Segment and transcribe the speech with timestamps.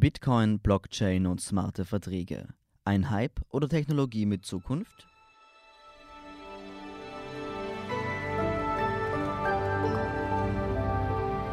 [0.00, 2.46] Bitcoin, Blockchain und smarte Verträge.
[2.84, 5.08] Ein Hype oder Technologie mit Zukunft?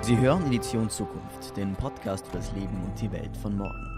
[0.02, 3.90] Sie hören Edition Zukunft, den Podcast für das Leben und die Welt von morgen.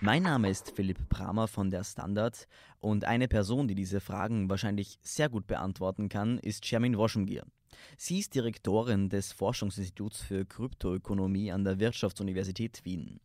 [0.00, 2.46] Mein Name ist Philipp Bramer von der Standard
[2.78, 7.42] und eine Person, die diese Fragen wahrscheinlich sehr gut beantworten kann, ist Shermin Woschengier.
[7.96, 13.20] Sie ist Direktorin des Forschungsinstituts für Kryptoökonomie an der Wirtschaftsuniversität Wien.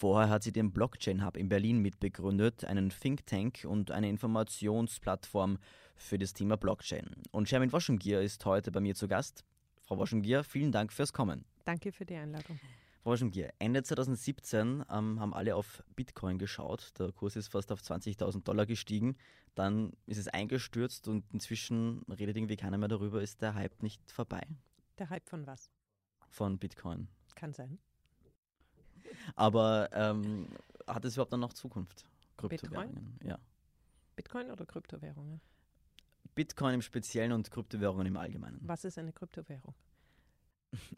[0.00, 5.58] Vorher hat sie den Blockchain Hub in Berlin mitbegründet, einen Think Tank und eine Informationsplattform
[5.94, 7.10] für das Thema Blockchain.
[7.32, 9.44] Und Shermin Woschengier ist heute bei mir zu Gast.
[9.82, 11.44] Frau Woschengier, vielen Dank fürs Kommen.
[11.64, 12.58] Danke für die Einladung.
[13.02, 16.92] Frau Woschengier, Ende 2017 ähm, haben alle auf Bitcoin geschaut.
[16.98, 19.16] Der Kurs ist fast auf 20.000 Dollar gestiegen.
[19.54, 23.22] Dann ist es eingestürzt und inzwischen redet irgendwie keiner mehr darüber.
[23.22, 24.46] Ist der Hype nicht vorbei?
[24.98, 25.70] Der Hype von was?
[26.28, 27.08] Von Bitcoin.
[27.36, 27.78] Kann sein.
[29.34, 30.48] Aber ähm,
[30.86, 32.04] hat es überhaupt dann noch Zukunft?
[32.36, 33.16] Kryptowährungen?
[33.18, 33.28] Bitcoin?
[33.30, 33.38] Ja.
[34.14, 35.40] Bitcoin oder Kryptowährungen?
[36.34, 38.60] Bitcoin im Speziellen und Kryptowährungen im Allgemeinen.
[38.62, 39.74] Was ist eine Kryptowährung?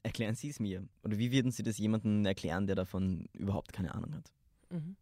[0.02, 0.86] Erklären Sie es mir.
[1.04, 4.32] Oder wie würden Sie das jemandem erklären, der davon überhaupt keine Ahnung hat?
[4.70, 4.96] Mhm.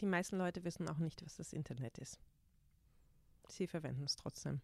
[0.00, 2.18] Die meisten Leute wissen auch nicht, was das Internet ist.
[3.48, 4.62] Sie verwenden es trotzdem.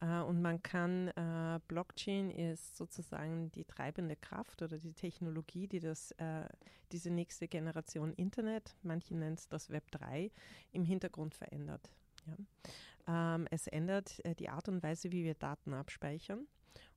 [0.00, 5.80] Äh, und man kann, äh, Blockchain ist sozusagen die treibende Kraft oder die Technologie, die
[5.80, 6.44] das, äh,
[6.92, 10.30] diese nächste Generation Internet, manche nennen es das Web 3,
[10.70, 11.90] im Hintergrund verändert.
[12.26, 13.34] Ja.
[13.34, 16.46] Ähm, es ändert äh, die Art und Weise, wie wir Daten abspeichern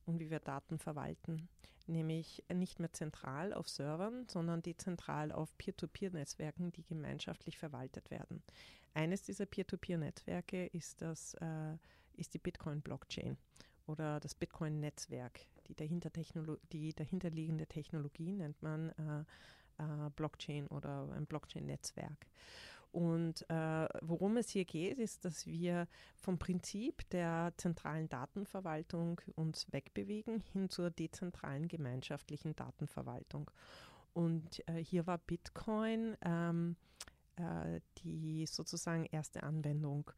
[0.06, 1.50] und wie wir Daten verwalten.
[1.88, 8.42] Nämlich nicht mehr zentral auf Servern, sondern dezentral auf Peer-to-Peer-Netzwerken, die gemeinschaftlich verwaltet werden.
[8.96, 11.78] Eines dieser Peer-to-Peer-Netzwerke ist, das, äh,
[12.16, 13.38] ist die Bitcoin-Blockchain
[13.86, 15.42] oder das Bitcoin-Netzwerk.
[15.68, 16.12] Die, dahinter
[16.72, 19.26] die dahinterliegende Technologie nennt man äh,
[19.78, 22.28] äh, Blockchain oder ein Blockchain-Netzwerk.
[22.96, 25.86] Und äh, worum es hier geht, ist, dass wir
[26.16, 33.52] vom Prinzip der zentralen Datenverwaltung uns wegbewegen hin zur dezentralen gemeinschaftlichen Datenverwaltung.
[34.14, 36.78] Und äh, hier war Bitcoin ähm,
[37.36, 40.10] äh, die sozusagen erste Anwendung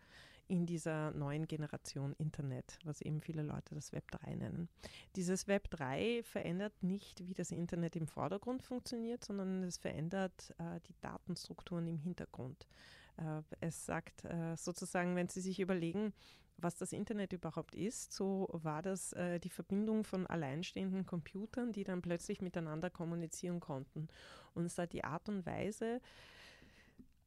[0.47, 4.69] in dieser neuen Generation Internet, was eben viele Leute das Web 3 nennen.
[5.15, 10.79] Dieses Web 3 verändert nicht, wie das Internet im Vordergrund funktioniert, sondern es verändert äh,
[10.87, 12.67] die Datenstrukturen im Hintergrund.
[13.17, 16.13] Äh, es sagt äh, sozusagen, wenn Sie sich überlegen,
[16.57, 21.83] was das Internet überhaupt ist, so war das äh, die Verbindung von alleinstehenden Computern, die
[21.83, 24.07] dann plötzlich miteinander kommunizieren konnten.
[24.55, 26.01] Und es hat die Art und Weise,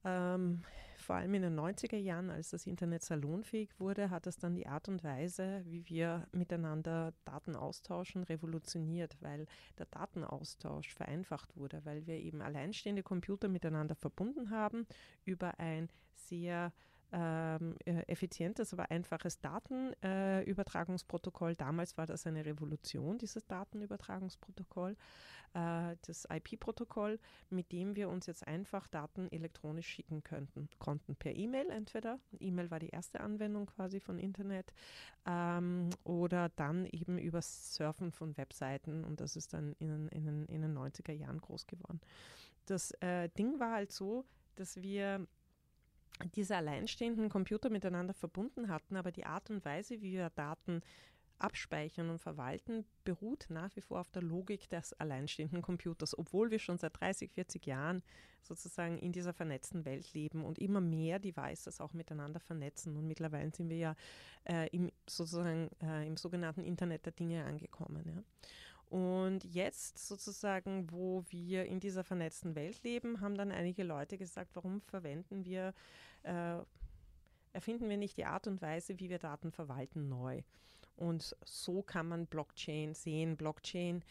[0.05, 0.65] ähm,
[1.11, 4.69] vor allem in den 90er Jahren, als das Internet salonfähig wurde, hat das dann die
[4.69, 12.07] Art und Weise, wie wir miteinander Daten austauschen, revolutioniert, weil der Datenaustausch vereinfacht wurde, weil
[12.07, 14.87] wir eben alleinstehende Computer miteinander verbunden haben
[15.25, 16.73] über ein sehr
[17.11, 21.53] ähm, äh, effizientes, aber einfaches Datenübertragungsprotokoll.
[21.53, 24.97] Äh, Damals war das eine Revolution, dieses Datenübertragungsprotokoll,
[25.55, 27.19] äh, das IP-Protokoll,
[27.51, 32.19] mit dem wir uns jetzt einfach Daten elektronisch schicken könnten, konnten per E-Mail entweder.
[32.39, 34.73] E-Mail war die erste Anwendung quasi von Internet
[35.27, 40.63] ähm, oder dann eben über Surfen von Webseiten und das ist dann in, in, in
[40.63, 42.01] den 90er Jahren groß geworden.
[42.67, 44.25] Das äh, Ding war halt so,
[44.57, 45.27] dass wir
[46.35, 50.83] diese alleinstehenden Computer miteinander verbunden hatten, aber die Art und Weise, wie wir Daten
[51.41, 56.59] abspeichern und verwalten, beruht nach wie vor auf der Logik des alleinstehenden Computers, obwohl wir
[56.59, 58.03] schon seit 30, 40 Jahren
[58.43, 62.97] sozusagen in dieser vernetzten Welt leben und immer mehr Devices auch miteinander vernetzen.
[62.97, 63.97] Und mittlerweile sind wir ja
[64.45, 68.05] äh, im, sozusagen äh, im sogenannten Internet der Dinge angekommen.
[68.07, 68.23] Ja.
[68.91, 74.57] Und jetzt sozusagen, wo wir in dieser vernetzten Welt leben, haben dann einige Leute gesagt,
[74.57, 75.75] warum verwenden wir,
[76.25, 76.59] äh,
[77.53, 80.43] erfinden wir nicht die Art und Weise, wie wir Daten verwalten, neu.
[81.01, 83.37] Und so kann man Blockchain sehen.
[83.37, 84.05] Blockchain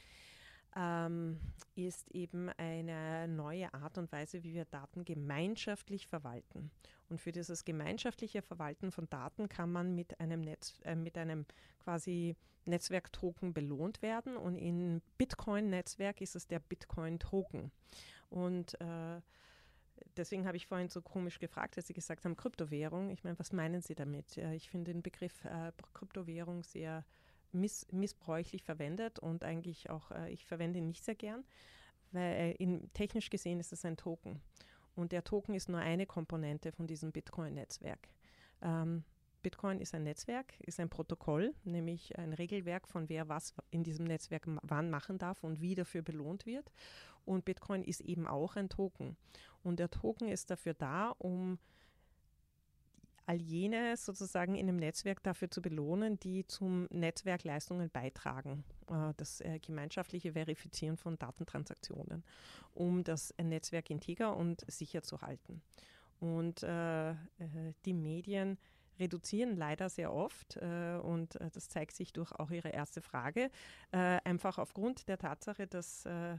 [0.75, 1.39] ähm,
[1.75, 6.71] ist eben eine neue Art und Weise, wie wir Daten gemeinschaftlich verwalten.
[7.07, 11.45] Und für dieses gemeinschaftliche Verwalten von Daten kann man mit einem Netz, äh, mit einem
[11.79, 14.35] quasi Netzwerktoken belohnt werden.
[14.35, 17.71] Und im Bitcoin-Netzwerk ist es der Bitcoin-Token.
[18.31, 19.21] Und äh,
[20.17, 23.09] deswegen habe ich vorhin so komisch gefragt, als Sie gesagt haben, Kryptowährung.
[23.09, 24.37] Ich meine, was meinen Sie damit?
[24.37, 27.05] Ich finde den Begriff äh, Kryptowährung sehr
[27.51, 31.43] miss missbräuchlich verwendet und eigentlich auch, äh, ich verwende ihn nicht sehr gern,
[32.11, 34.41] weil äh, in, technisch gesehen ist es ein Token.
[34.95, 38.09] Und der Token ist nur eine Komponente von diesem Bitcoin-Netzwerk.
[38.61, 39.03] Ähm,
[39.41, 44.05] Bitcoin ist ein Netzwerk, ist ein Protokoll, nämlich ein Regelwerk von wer was in diesem
[44.05, 46.71] Netzwerk wann machen darf und wie dafür belohnt wird.
[47.25, 49.15] Und Bitcoin ist eben auch ein Token.
[49.63, 51.59] Und der Token ist dafür da, um
[53.29, 58.63] all jene sozusagen in einem Netzwerk dafür zu belohnen, die zum Netzwerk Leistungen beitragen.
[58.89, 62.23] Äh, das äh, gemeinschaftliche Verifizieren von Datentransaktionen,
[62.73, 65.61] um das Netzwerk integer und sicher zu halten.
[66.19, 67.13] Und äh,
[67.85, 68.57] die Medien
[68.99, 73.49] reduzieren leider sehr oft äh, und äh, das zeigt sich durch auch Ihre erste Frage,
[73.91, 76.37] äh, einfach aufgrund der Tatsache, dass, äh,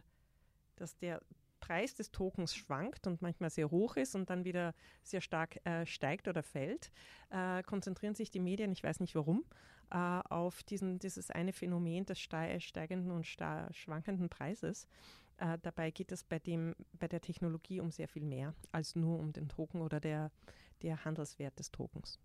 [0.77, 1.21] dass der
[1.61, 5.85] Preis des Tokens schwankt und manchmal sehr hoch ist und dann wieder sehr stark äh,
[5.85, 6.91] steigt oder fällt,
[7.31, 9.45] äh, konzentrieren sich die Medien, ich weiß nicht warum,
[9.93, 14.87] auf diesen, dieses eine Phänomen des steigenden und schwankenden Preises.
[15.37, 19.33] dabei geht es bei, dem, bei der Technologie um sehr viel mehr als nur um
[19.33, 20.31] den Token oder der,
[20.83, 22.21] der Handelswert des Tokens.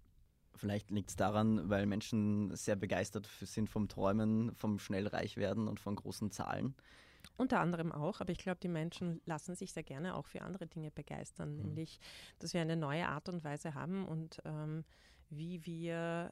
[0.56, 5.68] Vielleicht liegt es daran, weil Menschen sehr begeistert sind vom Träumen, vom schnell reich werden
[5.68, 6.76] und von großen Zahlen.
[7.38, 10.68] Unter anderem auch, aber ich glaube, die Menschen lassen sich sehr gerne auch für andere
[10.68, 11.64] Dinge begeistern, mhm.
[11.64, 12.00] nämlich,
[12.40, 14.86] dass wir eine neue Art und Weise haben und ähm,
[15.30, 16.32] wie wir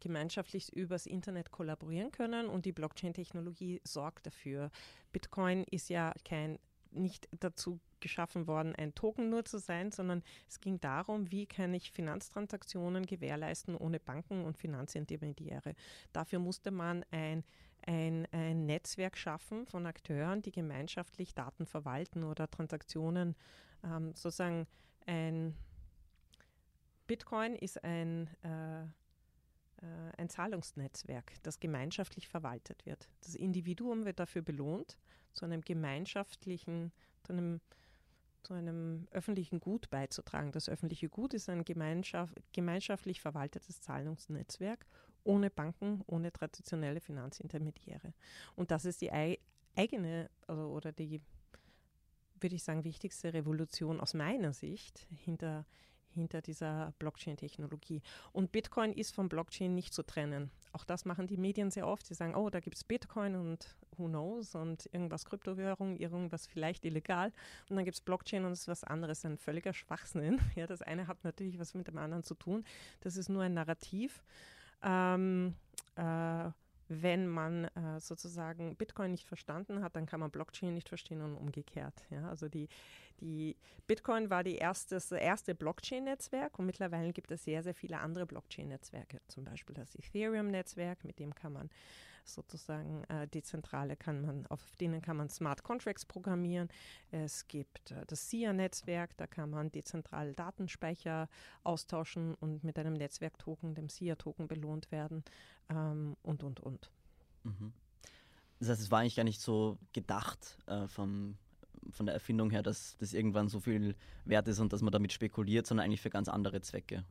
[0.00, 4.70] gemeinschaftlich übers Internet kollaborieren können und die Blockchain-Technologie sorgt dafür.
[5.12, 6.58] Bitcoin ist ja kein
[6.90, 11.74] nicht dazu geschaffen worden, ein Token nur zu sein, sondern es ging darum, wie kann
[11.74, 15.74] ich Finanztransaktionen gewährleisten ohne Banken und Finanzintermediäre.
[16.12, 17.44] Dafür musste man ein
[17.86, 23.34] ein, ein, Netzwerk schaffen von Akteuren, die gemeinschaftlich Daten verwalten oder Transaktionen
[23.82, 24.66] ähm, sozusagen
[25.06, 25.56] ein
[27.10, 28.86] Bitcoin ist ein, äh, äh,
[30.16, 33.08] ein Zahlungsnetzwerk, das gemeinschaftlich verwaltet wird.
[33.22, 34.96] Das Individuum wird dafür belohnt,
[35.32, 36.92] zu einem gemeinschaftlichen,
[37.24, 37.60] zu einem
[38.42, 40.52] zu einem öffentlichen Gut beizutragen.
[40.52, 44.86] Das öffentliche Gut ist ein gemeinschaft, gemeinschaftlich verwaltetes Zahlungsnetzwerk
[45.24, 48.14] ohne Banken, ohne traditionelle Finanzintermediäre.
[48.56, 49.10] Und das ist die
[49.76, 51.20] eigene also, oder die,
[52.40, 55.66] würde ich sagen, wichtigste Revolution aus meiner Sicht hinter,
[56.08, 58.02] hinter dieser Blockchain-Technologie.
[58.32, 60.50] Und Bitcoin ist vom Blockchain nicht zu trennen.
[60.72, 62.06] Auch das machen die Medien sehr oft.
[62.06, 66.84] Sie sagen, oh, da gibt es Bitcoin und who knows und irgendwas Kryptowährung, irgendwas vielleicht
[66.84, 67.32] illegal.
[67.68, 70.40] Und dann gibt es Blockchain und es ist was anderes, ein völliger Schwachsinn.
[70.56, 72.64] Ja, das eine hat natürlich was mit dem anderen zu tun.
[73.00, 74.22] Das ist nur ein Narrativ.
[74.82, 75.54] Ähm,
[75.94, 76.50] äh,
[76.90, 81.36] wenn man äh, sozusagen Bitcoin nicht verstanden hat, dann kann man Blockchain nicht verstehen und
[81.36, 81.94] umgekehrt.
[82.10, 82.28] Ja?
[82.28, 82.68] Also die,
[83.20, 83.56] die
[83.86, 88.26] Bitcoin war die erste, das erste Blockchain-Netzwerk und mittlerweile gibt es sehr, sehr viele andere
[88.26, 89.20] Blockchain-Netzwerke.
[89.28, 91.70] Zum Beispiel das Ethereum-Netzwerk, mit dem kann man
[92.24, 96.68] sozusagen äh, dezentrale kann man, auf denen kann man Smart Contracts programmieren.
[97.10, 101.28] Es gibt äh, das SIA-Netzwerk, da kann man dezentrale Datenspeicher
[101.64, 105.24] austauschen und mit einem Netzwerktoken, dem SIA-Token belohnt werden
[105.68, 106.90] ähm, und, und, und.
[107.44, 107.72] Mhm.
[108.58, 111.36] Das heißt, es war eigentlich gar nicht so gedacht äh, vom,
[111.90, 115.12] von der Erfindung her, dass das irgendwann so viel wert ist und dass man damit
[115.12, 117.04] spekuliert, sondern eigentlich für ganz andere Zwecke.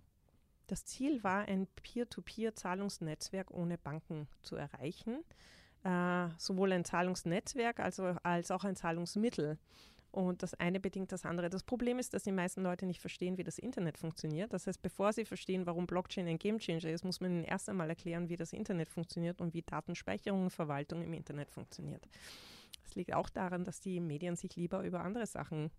[0.70, 5.24] Das Ziel war, ein Peer-to-Peer-Zahlungsnetzwerk ohne Banken zu erreichen.
[5.84, 9.58] Äh, sowohl ein Zahlungsnetzwerk als, als auch ein Zahlungsmittel.
[10.12, 11.50] Und das eine bedingt das andere.
[11.50, 14.54] Das Problem ist, dass die meisten Leute nicht verstehen, wie das Internet funktioniert.
[14.54, 17.90] Das heißt, bevor sie verstehen, warum Blockchain ein Gamechanger ist, muss man ihnen erst einmal
[17.90, 22.08] erklären, wie das Internet funktioniert und wie Datenspeicherung und Verwaltung im Internet funktioniert.
[22.86, 25.72] Es liegt auch daran, dass die Medien sich lieber über andere Sachen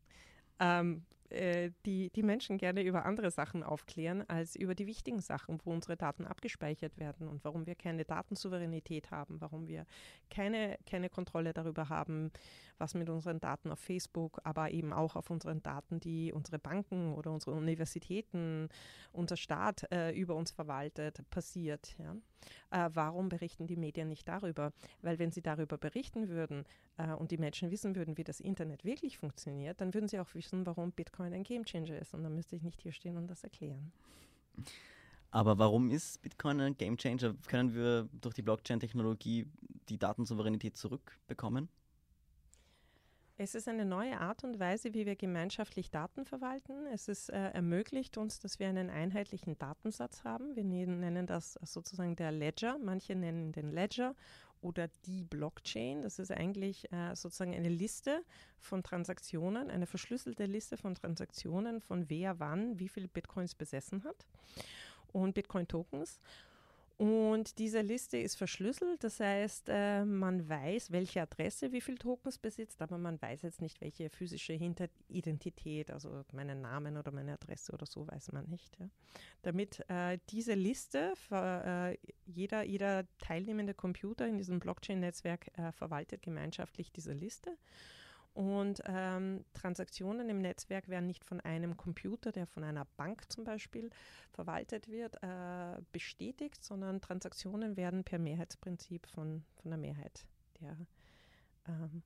[0.58, 5.58] ähm, äh, die, die Menschen gerne über andere Sachen aufklären als über die wichtigen Sachen,
[5.64, 9.86] wo unsere Daten abgespeichert werden und warum wir keine Datensouveränität haben, warum wir
[10.30, 12.30] keine, keine Kontrolle darüber haben,
[12.78, 17.14] was mit unseren Daten auf Facebook, aber eben auch auf unseren Daten, die unsere Banken
[17.14, 18.68] oder unsere Universitäten,
[19.12, 21.96] unser Staat äh, über uns verwaltet, passiert.
[21.98, 22.16] Ja?
[22.70, 24.72] Äh, warum berichten die Medien nicht darüber?
[25.02, 26.64] Weil wenn sie darüber berichten würden
[26.96, 30.34] äh, und die Menschen wissen würden, wie das Internet wirklich funktioniert, dann würden sie auch
[30.34, 32.14] wissen, warum Bitcoin ein Gamechanger ist.
[32.14, 33.92] Und dann müsste ich nicht hier stehen und das erklären.
[35.30, 37.34] Aber warum ist Bitcoin ein Gamechanger?
[37.46, 39.46] Können wir durch die Blockchain-Technologie
[39.88, 41.68] die Datensouveränität zurückbekommen?
[43.42, 46.86] Es ist eine neue Art und Weise, wie wir gemeinschaftlich Daten verwalten.
[46.92, 50.56] Es ist, äh, ermöglicht uns, dass wir einen einheitlichen Datensatz haben.
[50.56, 52.76] Wir nennen das sozusagen der Ledger.
[52.78, 54.14] Manche nennen den Ledger
[54.60, 56.02] oder die Blockchain.
[56.02, 58.22] Das ist eigentlich äh, sozusagen eine Liste
[58.58, 64.26] von Transaktionen, eine verschlüsselte Liste von Transaktionen, von wer wann wie viele Bitcoins besessen hat
[65.12, 66.20] und Bitcoin-Tokens.
[67.00, 72.36] Und diese Liste ist verschlüsselt, das heißt, äh, man weiß, welche Adresse wie viel Tokens
[72.36, 74.52] besitzt, aber man weiß jetzt nicht, welche physische
[75.08, 78.78] Identität, also meinen Namen oder meine Adresse oder so weiß man nicht.
[78.78, 78.90] Ja.
[79.40, 87.14] Damit äh, diese Liste, äh, jeder, jeder teilnehmende Computer in diesem Blockchain-Netzwerk verwaltet gemeinschaftlich diese
[87.14, 87.56] Liste.
[88.40, 93.44] Und ähm, Transaktionen im Netzwerk werden nicht von einem Computer, der von einer Bank zum
[93.44, 93.90] Beispiel
[94.32, 100.24] verwaltet wird, äh, bestätigt, sondern Transaktionen werden per Mehrheitsprinzip von, von der Mehrheit
[100.58, 100.74] der
[101.68, 102.02] ähm,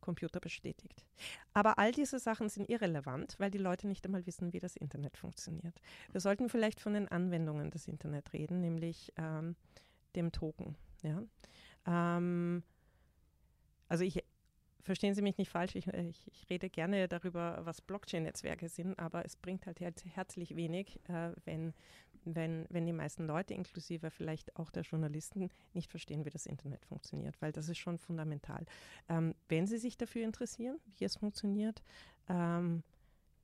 [0.00, 1.06] Computer bestätigt.
[1.52, 5.16] Aber all diese Sachen sind irrelevant, weil die Leute nicht einmal wissen, wie das Internet
[5.16, 5.80] funktioniert.
[6.10, 9.54] Wir sollten vielleicht von den Anwendungen des Internet reden, nämlich ähm,
[10.16, 10.74] dem Token.
[11.04, 11.22] Ja?
[11.86, 12.64] Ähm,
[13.86, 14.24] also ich
[14.86, 18.98] verstehen Sie mich nicht falsch, ich, äh, ich, ich rede gerne darüber, was Blockchain-Netzwerke sind,
[18.98, 21.74] aber es bringt halt herzlich wenig, äh, wenn,
[22.24, 26.86] wenn, wenn die meisten Leute, inklusive vielleicht auch der Journalisten, nicht verstehen, wie das Internet
[26.86, 28.64] funktioniert, weil das ist schon fundamental.
[29.08, 31.82] Ähm, wenn Sie sich dafür interessieren, wie es funktioniert,
[32.28, 32.82] ähm,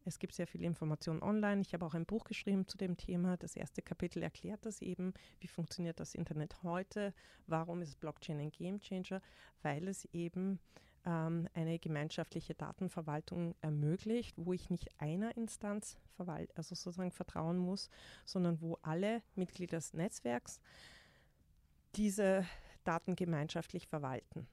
[0.05, 1.61] es gibt sehr viele Informationen online.
[1.61, 3.37] Ich habe auch ein Buch geschrieben zu dem Thema.
[3.37, 5.15] Das erste Kapitel erklärt das eben.
[5.39, 7.15] Wie funktioniert das Internet heute?
[7.47, 9.23] Warum ist Blockchain ein Gamechanger?
[9.63, 10.59] Weil es eben
[11.05, 17.91] ähm, eine gemeinschaftliche Datenverwaltung ermöglicht, wo ich nicht einer Instanz verwalt, also sozusagen vertrauen muss,
[18.25, 20.61] sondern wo alle Mitglieder des Netzwerks
[21.97, 22.47] diese
[22.85, 24.47] Daten gemeinschaftlich verwalten.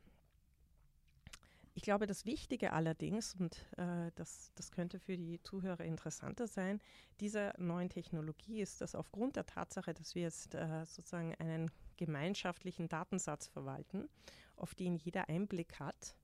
[1.76, 6.82] Ich glaube, das Wichtige allerdings, und äh, das, das könnte für die Zuhörer interessanter sein,
[7.22, 12.90] dieser neuen Technologie ist, dass aufgrund der Tatsache, dass wir jetzt äh, sozusagen einen gemeinschaftlichen
[12.90, 14.10] Datensatz verwalten,
[14.58, 16.18] auf den jeder Einblick hat,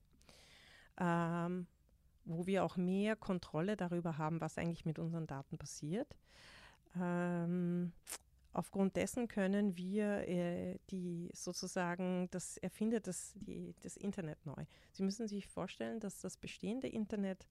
[0.98, 1.66] ähm,
[2.24, 6.16] wo wir auch mehr Kontrolle darüber haben, was eigentlich mit unseren Daten passiert.
[7.00, 7.92] Ähm,
[8.52, 14.64] aufgrund dessen können wir äh, die sozusagen, das erfindet das, die, das Internet neu.
[14.92, 17.46] Sie müssen sich vorstellen, dass das bestehende Internet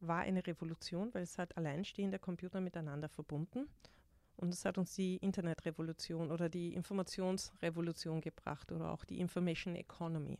[0.00, 3.68] war eine Revolution, weil es hat alleinstehende Computer miteinander verbunden.
[4.36, 10.38] Und es hat uns die Internetrevolution oder die Informationsrevolution gebracht oder auch die Information Economy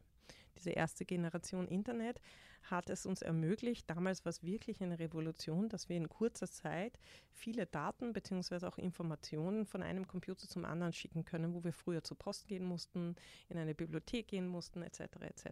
[0.57, 2.21] diese erste Generation Internet
[2.63, 6.99] hat es uns ermöglicht, damals war es wirklich eine Revolution, dass wir in kurzer Zeit
[7.33, 8.67] viele Daten bzw.
[8.67, 12.65] auch Informationen von einem Computer zum anderen schicken können, wo wir früher zur Post gehen
[12.65, 13.17] mussten,
[13.49, 15.01] in eine Bibliothek gehen mussten, etc.
[15.23, 15.47] etc.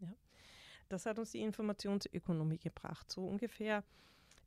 [0.00, 0.14] Ja.
[0.88, 3.10] Das hat uns die Informationsökonomie gebracht.
[3.10, 3.84] So ungefähr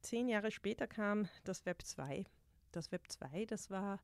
[0.02, 2.26] zehn Jahre später kam das Web 2.
[2.72, 4.00] Das Web 2, das war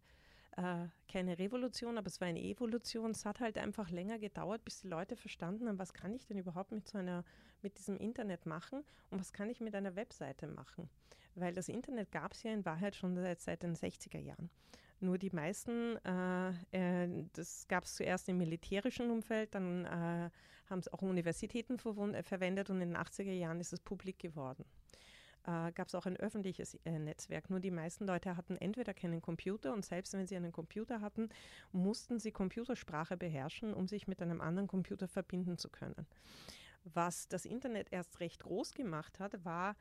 [0.57, 3.11] äh, keine Revolution, aber es war eine Evolution.
[3.11, 6.37] Es hat halt einfach länger gedauert, bis die Leute verstanden haben, was kann ich denn
[6.37, 7.23] überhaupt mit so einer,
[7.61, 10.89] mit diesem Internet machen und was kann ich mit einer Webseite machen.
[11.35, 14.49] Weil das Internet gab es ja in Wahrheit schon seit, seit den 60er Jahren.
[15.01, 20.29] Nur die meisten, äh, äh, das gab es zuerst im militärischen Umfeld, dann äh,
[20.69, 24.65] haben es auch Universitäten verwendet und in den 80er Jahren ist es publik geworden
[25.45, 27.49] äh, gab es auch ein öffentliches äh, Netzwerk.
[27.49, 31.29] Nur die meisten Leute hatten entweder keinen Computer und selbst wenn sie einen Computer hatten,
[31.71, 36.07] mussten sie Computersprache beherrschen, um sich mit einem anderen Computer verbinden zu können.
[36.83, 39.75] Was das Internet erst recht groß gemacht hat, war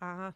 [0.00, 0.32] äh,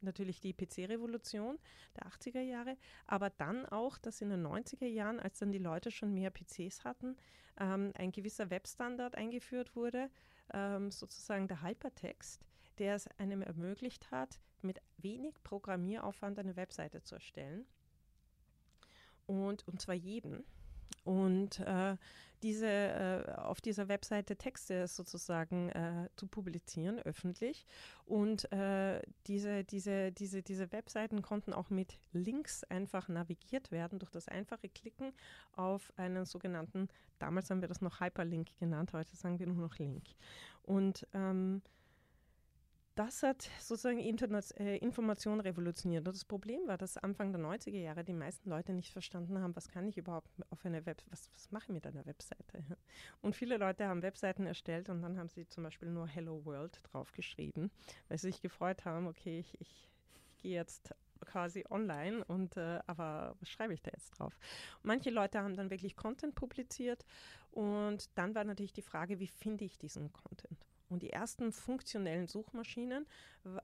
[0.00, 1.58] natürlich die PC-Revolution
[1.96, 5.90] der 80er Jahre, aber dann auch, dass in den 90er Jahren, als dann die Leute
[5.90, 7.16] schon mehr PCs hatten,
[7.58, 10.10] ähm, ein gewisser Webstandard eingeführt wurde,
[10.52, 12.40] ähm, sozusagen der Hypertext,
[12.78, 17.66] der es einem ermöglicht hat, mit wenig Programmieraufwand eine Webseite zu erstellen.
[19.26, 20.44] Und, und zwar jeden.
[21.04, 21.96] Und äh,
[22.42, 27.66] diese, äh, auf dieser Webseite Texte sozusagen äh, zu publizieren, öffentlich.
[28.04, 34.10] Und äh, diese, diese, diese, diese Webseiten konnten auch mit Links einfach navigiert werden, durch
[34.10, 35.12] das einfache Klicken
[35.52, 36.88] auf einen sogenannten,
[37.18, 40.04] damals haben wir das noch Hyperlink genannt, heute sagen wir nur noch Link.
[40.62, 41.62] Und ähm,
[42.94, 46.06] das hat sozusagen äh, Information revolutioniert.
[46.06, 49.56] Und das Problem war, dass Anfang der 90er Jahre die meisten Leute nicht verstanden haben,
[49.56, 52.64] was kann ich überhaupt auf einer Web, was, was mache ich mit einer Webseite?
[53.22, 56.80] Und viele Leute haben Webseiten erstellt und dann haben sie zum Beispiel nur Hello World
[56.84, 57.70] draufgeschrieben,
[58.08, 60.94] weil sie sich gefreut haben, okay, ich, ich, ich gehe jetzt
[61.24, 64.38] quasi online und äh, aber was schreibe ich da jetzt drauf?
[64.82, 67.04] Manche Leute haben dann wirklich Content publiziert
[67.52, 70.71] und dann war natürlich die Frage, wie finde ich diesen Content?
[70.92, 73.06] Und die ersten funktionellen Suchmaschinen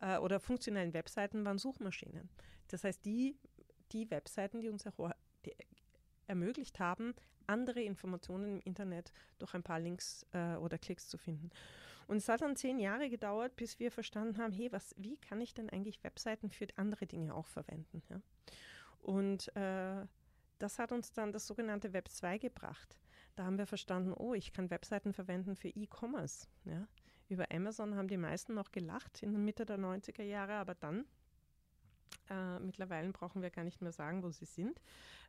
[0.01, 2.31] äh, oder funktionellen Webseiten waren Suchmaschinen.
[2.69, 3.37] Das heißt, die,
[3.93, 4.85] die Webseiten, die uns
[5.45, 5.55] die
[6.27, 7.15] ermöglicht haben,
[7.47, 11.51] andere Informationen im Internet durch ein paar Links äh, oder Klicks zu finden.
[12.07, 15.43] Und es hat dann zehn Jahre gedauert, bis wir verstanden haben, hey, was, wie kann
[15.43, 18.03] ich denn eigentlich Webseiten für andere Dinge auch verwenden?
[18.09, 18.23] Ja?
[19.01, 20.07] Und äh,
[20.59, 22.99] das hat uns dann das sogenannte Web 2 gebracht.
[23.37, 26.49] Da haben wir verstanden, oh, ich kann Webseiten verwenden für E-Commerce.
[26.65, 26.89] Ja.
[27.29, 31.05] Über Amazon haben die meisten noch gelacht in der Mitte der 90er Jahre, aber dann,
[32.31, 34.81] äh, mittlerweile brauchen wir gar nicht mehr sagen, wo sie sind.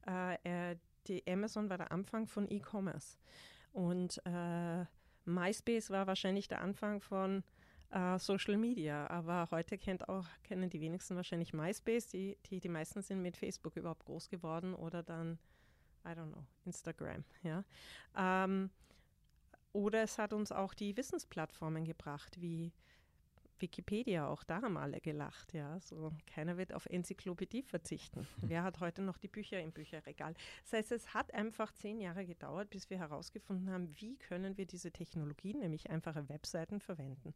[0.05, 0.75] Äh,
[1.07, 3.17] die Amazon war der Anfang von E-Commerce.
[3.73, 4.85] Und äh,
[5.25, 7.43] MySpace war wahrscheinlich der Anfang von
[7.91, 9.07] äh, Social Media.
[9.07, 9.77] Aber heute
[10.07, 12.07] auch, kennen die wenigsten wahrscheinlich MySpace.
[12.07, 15.37] Die, die, die meisten sind mit Facebook überhaupt groß geworden oder dann,
[16.05, 17.23] I don't know, Instagram.
[17.43, 17.63] Ja.
[18.15, 18.69] Ähm,
[19.73, 22.71] oder es hat uns auch die Wissensplattformen gebracht, wie
[23.61, 25.79] Wikipedia, auch da haben alle gelacht, ja.
[25.81, 28.27] So, keiner wird auf Enzyklopädie verzichten.
[28.41, 30.33] Wer hat heute noch die Bücher im Bücherregal?
[30.63, 34.65] Das heißt, es hat einfach zehn Jahre gedauert, bis wir herausgefunden haben, wie können wir
[34.65, 37.33] diese Technologien, nämlich einfache Webseiten, verwenden.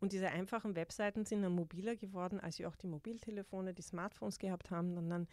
[0.00, 4.38] Und diese einfachen Webseiten sind dann mobiler geworden, als wir auch die Mobiltelefone, die Smartphones
[4.38, 4.96] gehabt haben.
[4.96, 5.26] Und dann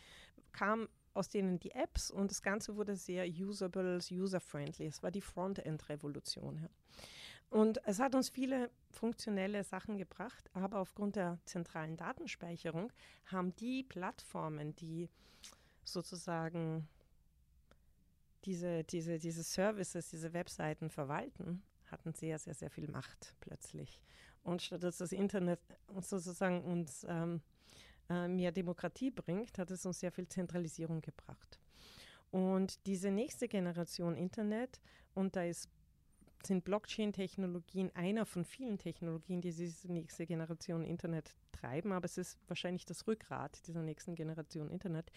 [0.52, 4.86] kam aus denen die Apps und das Ganze wurde sehr usable, user-friendly.
[4.86, 6.60] Es war die Frontend-Revolution.
[6.62, 6.70] Ja.
[7.50, 12.94] Und es hat uns viele funktionelle Sachen gebracht, aber aufgrund der zentralen Datenspeicherung
[13.26, 15.10] haben die Plattformen, die
[15.84, 16.88] sozusagen
[18.46, 24.00] diese, diese, diese Services, diese Webseiten verwalten, hatten sehr, sehr, sehr viel Macht plötzlich.
[24.44, 25.60] Und statt dass das Internet
[26.00, 27.42] sozusagen uns ähm,
[28.12, 31.60] äh, mehr Demokratie bringt, hat es uns sehr viel Zentralisierung gebracht.
[32.32, 34.80] Und diese nächste Generation Internet,
[35.14, 35.70] und da ist
[36.44, 42.40] sind Blockchain-Technologien einer von vielen Technologien, die diese nächste Generation Internet treiben, aber es ist
[42.48, 45.12] wahrscheinlich das Rückgrat dieser nächsten Generation Internet.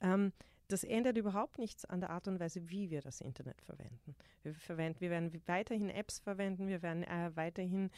[0.00, 0.32] Ähm,
[0.72, 4.16] das ändert überhaupt nichts an der Art und Weise, wie wir das Internet verwenden.
[4.42, 7.90] Wir, verwenden, wir werden weiterhin Apps verwenden, wir werden äh, weiterhin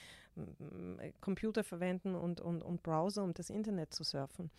[0.99, 4.51] äh, Computer verwenden und, und, und Browser, um das Internet zu surfen.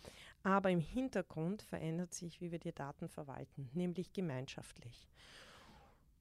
[0.42, 5.06] Aber im Hintergrund verändert sich, wie wir die Daten verwalten, nämlich gemeinschaftlich.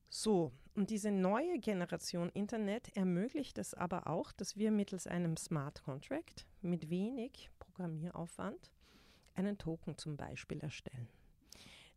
[0.10, 5.84] So, und diese neue Generation Internet ermöglicht es aber auch, dass wir mittels einem Smart
[5.84, 8.72] Contract mit wenig Programmieraufwand
[9.34, 11.08] einen Token zum Beispiel erstellen.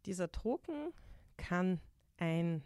[0.06, 0.92] Dieser Token
[1.36, 1.80] kann
[2.18, 2.62] ein,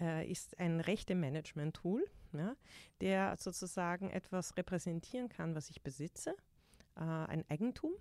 [0.00, 2.56] äh, ist ein Rechte-Management-Tool, ja,
[3.00, 6.36] der sozusagen etwas repräsentieren kann, was ich besitze,
[6.96, 7.92] äh, ein Eigentum,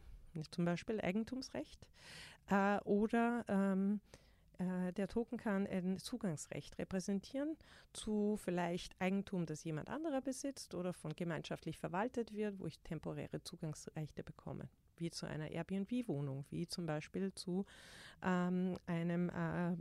[0.52, 1.88] zum Beispiel Eigentumsrecht,
[2.50, 4.02] äh, oder ähm,
[4.60, 7.58] äh, der Token kann ein Zugangsrecht repräsentieren
[7.94, 13.44] zu vielleicht Eigentum, das jemand anderer besitzt oder von gemeinschaftlich verwaltet wird, wo ich temporäre
[13.44, 14.68] Zugangsrechte bekomme,
[15.00, 17.66] wie zu einer Airbnb-Wohnung, wie zum Beispiel zu
[18.24, 19.74] ähm, einem äh,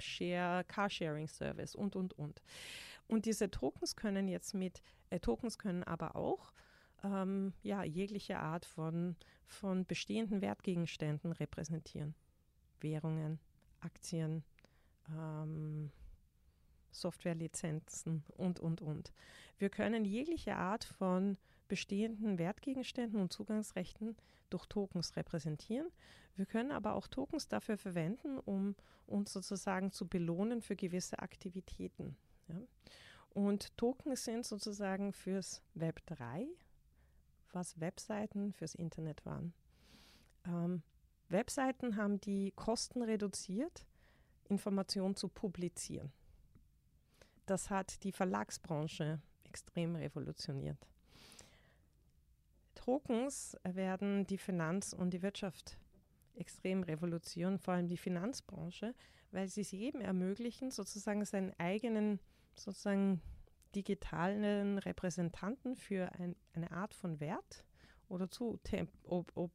[0.00, 2.42] Share Carsharing Service und und und.
[3.08, 6.52] Und diese Tokens können jetzt mit äh, Tokens können aber auch
[7.04, 12.14] ähm, ja, jegliche Art von, von bestehenden Wertgegenständen repräsentieren.
[12.80, 13.38] Währungen,
[13.80, 14.44] Aktien,
[15.08, 15.90] ähm,
[17.00, 19.12] Softwarelizenzen und, und, und.
[19.58, 21.36] Wir können jegliche Art von
[21.68, 24.16] bestehenden Wertgegenständen und Zugangsrechten
[24.50, 25.88] durch Tokens repräsentieren.
[26.36, 32.16] Wir können aber auch Tokens dafür verwenden, um uns sozusagen zu belohnen für gewisse Aktivitäten.
[32.48, 32.60] Ja.
[33.30, 36.46] Und Tokens sind sozusagen fürs Web 3,
[37.52, 39.52] was Webseiten fürs Internet waren.
[40.46, 40.82] Ähm,
[41.28, 43.84] Webseiten haben die Kosten reduziert,
[44.48, 46.12] Informationen zu publizieren.
[47.46, 50.86] Das hat die Verlagsbranche extrem revolutioniert.
[52.74, 55.78] Tokens werden die Finanz- und die Wirtschaft
[56.34, 58.94] extrem revolutionieren, vor allem die Finanzbranche,
[59.30, 62.20] weil sie es jedem ermöglichen, sozusagen seinen eigenen
[62.54, 63.22] sozusagen
[63.74, 67.64] digitalen Repräsentanten für ein, eine Art von Wert
[68.08, 68.58] oder zu,
[69.04, 69.50] ob, ob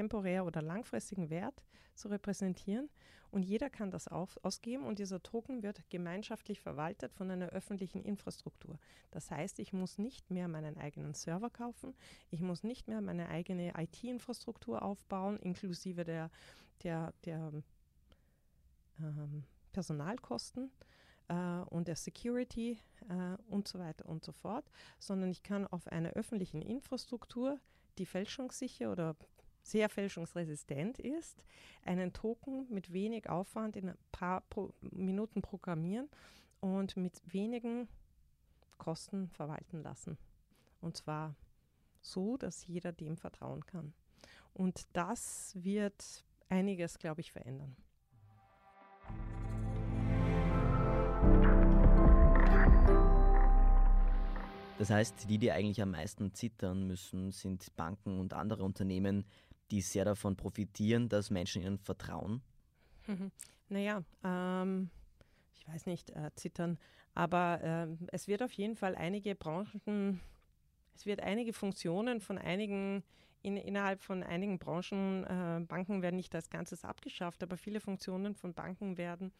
[0.00, 1.62] temporär oder langfristigen Wert
[1.94, 2.88] zu repräsentieren.
[3.30, 8.02] Und jeder kann das auf, ausgeben und dieser Token wird gemeinschaftlich verwaltet von einer öffentlichen
[8.02, 8.78] Infrastruktur.
[9.10, 11.94] Das heißt, ich muss nicht mehr meinen eigenen Server kaufen,
[12.30, 16.30] ich muss nicht mehr meine eigene IT-Infrastruktur aufbauen, inklusive der,
[16.82, 17.52] der, der
[18.98, 20.72] ähm, Personalkosten
[21.28, 24.64] äh, und der Security äh, und so weiter und so fort,
[24.98, 27.60] sondern ich kann auf einer öffentlichen Infrastruktur,
[27.98, 29.14] die fälschungssicher oder
[29.62, 31.42] sehr fälschungsresistent ist,
[31.84, 36.08] einen Token mit wenig Aufwand in ein paar Pro Minuten programmieren
[36.60, 37.88] und mit wenigen
[38.78, 40.18] Kosten verwalten lassen.
[40.80, 41.34] Und zwar
[42.00, 43.92] so, dass jeder dem vertrauen kann.
[44.54, 47.76] Und das wird einiges, glaube ich, verändern.
[54.78, 59.26] Das heißt, die, die eigentlich am meisten zittern müssen, sind Banken und andere Unternehmen,
[59.70, 62.42] die sehr davon profitieren, dass Menschen ihnen vertrauen?
[63.06, 63.30] Mhm.
[63.68, 64.90] Naja, ähm,
[65.54, 66.78] ich weiß nicht, äh, zittern,
[67.14, 70.20] aber äh, es wird auf jeden Fall einige Branchen,
[70.94, 73.02] es wird einige Funktionen von einigen
[73.42, 78.34] in, innerhalb von einigen Branchen, äh, Banken werden nicht als Ganzes abgeschafft, aber viele Funktionen
[78.34, 79.32] von Banken werden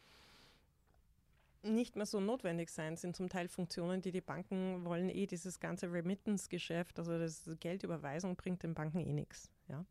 [1.63, 5.59] nicht mehr so notwendig sein, sind zum Teil Funktionen, die die Banken wollen eh dieses
[5.59, 9.51] ganze Remittance-Geschäft, also das Geldüberweisung bringt den Banken eh nichts.
[9.67, 9.85] Ja.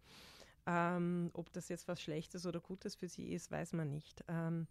[0.66, 4.22] Ähm, ob das jetzt was Schlechtes oder Gutes für sie ist, weiß man nicht.
[4.28, 4.66] Ähm,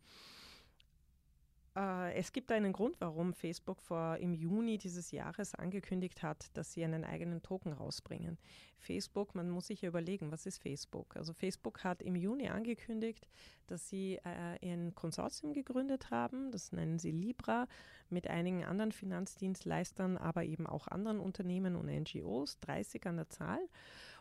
[1.75, 6.73] äh, es gibt einen Grund, warum Facebook vor im Juni dieses Jahres angekündigt hat, dass
[6.73, 8.37] sie einen eigenen Token rausbringen.
[8.77, 11.15] Facebook, man muss sich ja überlegen, was ist Facebook?
[11.15, 13.27] Also Facebook hat im Juni angekündigt,
[13.67, 17.67] dass sie äh, ein Konsortium gegründet haben, das nennen sie Libra,
[18.09, 23.59] mit einigen anderen Finanzdienstleistern, aber eben auch anderen Unternehmen und NGOs, 30 an der Zahl.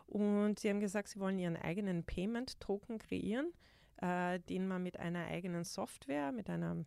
[0.09, 3.53] Und sie haben gesagt, sie wollen ihren eigenen Payment-Token kreieren,
[4.01, 6.85] äh, den man mit einer eigenen Software, mit einer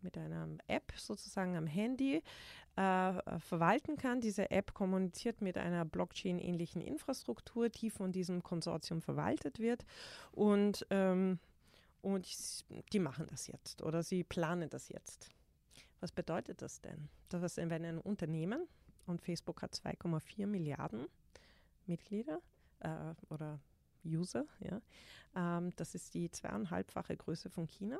[0.00, 2.24] mit einer App sozusagen am Handy
[2.74, 4.20] äh, verwalten kann.
[4.20, 9.84] Diese App kommuniziert mit einer Blockchain-ähnlichen Infrastruktur, die von diesem Konsortium verwaltet wird.
[10.32, 11.38] Und, ähm,
[12.00, 12.26] und
[12.92, 15.30] die machen das jetzt oder sie planen das jetzt.
[16.00, 17.08] Was bedeutet das denn?
[17.28, 18.66] Das ist, wenn ein Unternehmen,
[19.06, 21.06] und Facebook hat 2,4 Milliarden
[21.86, 22.40] Mitglieder
[22.82, 23.60] äh, oder
[24.04, 24.80] User, ja,
[25.36, 27.98] ähm, das ist die zweieinhalbfache Größe von China.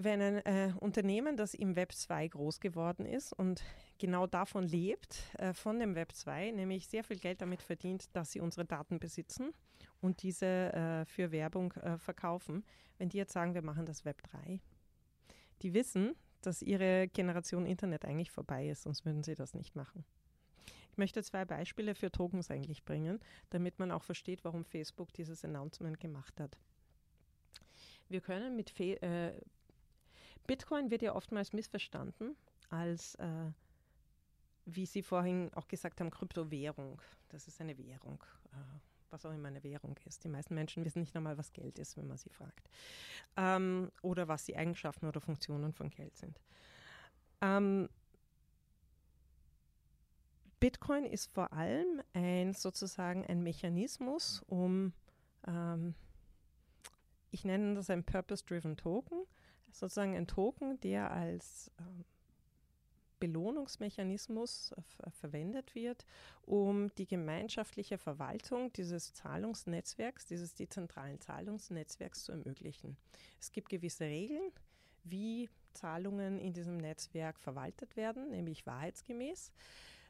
[0.00, 3.64] Wenn ein äh, Unternehmen, das im Web 2 groß geworden ist und
[3.98, 8.30] genau davon lebt, äh, von dem Web 2, nämlich sehr viel Geld damit verdient, dass
[8.30, 9.52] sie unsere Daten besitzen
[10.00, 12.64] und diese äh, für Werbung äh, verkaufen,
[12.98, 14.60] wenn die jetzt sagen, wir machen das Web 3,
[15.62, 20.04] die wissen, dass ihre Generation Internet eigentlich vorbei ist, sonst würden sie das nicht machen.
[20.98, 25.44] Ich möchte zwei Beispiele für Tokens eigentlich bringen, damit man auch versteht, warum Facebook dieses
[25.44, 26.58] Announcement gemacht hat.
[28.08, 29.40] Wir können mit Fe äh,
[30.48, 32.34] Bitcoin wird ja oftmals missverstanden
[32.68, 33.52] als, äh,
[34.64, 37.00] wie Sie vorhin auch gesagt haben, Kryptowährung.
[37.28, 38.56] Das ist eine Währung, äh,
[39.10, 40.24] was auch immer eine Währung ist.
[40.24, 42.68] Die meisten Menschen wissen nicht einmal, was Geld ist, wenn man sie fragt.
[43.36, 46.40] Ähm, oder was die Eigenschaften oder Funktionen von Geld sind.
[47.40, 47.88] Ähm,
[50.60, 54.92] Bitcoin ist vor allem ein sozusagen ein Mechanismus, um,
[55.46, 55.94] ähm,
[57.30, 59.24] ich nenne das ein Purpose-Driven Token,
[59.70, 62.04] sozusagen ein Token, der als ähm,
[63.20, 66.04] Belohnungsmechanismus äh, verwendet wird,
[66.42, 72.96] um die gemeinschaftliche Verwaltung dieses Zahlungsnetzwerks, dieses dezentralen Zahlungsnetzwerks zu ermöglichen.
[73.40, 74.52] Es gibt gewisse Regeln,
[75.04, 79.52] wie Zahlungen in diesem Netzwerk verwaltet werden, nämlich wahrheitsgemäß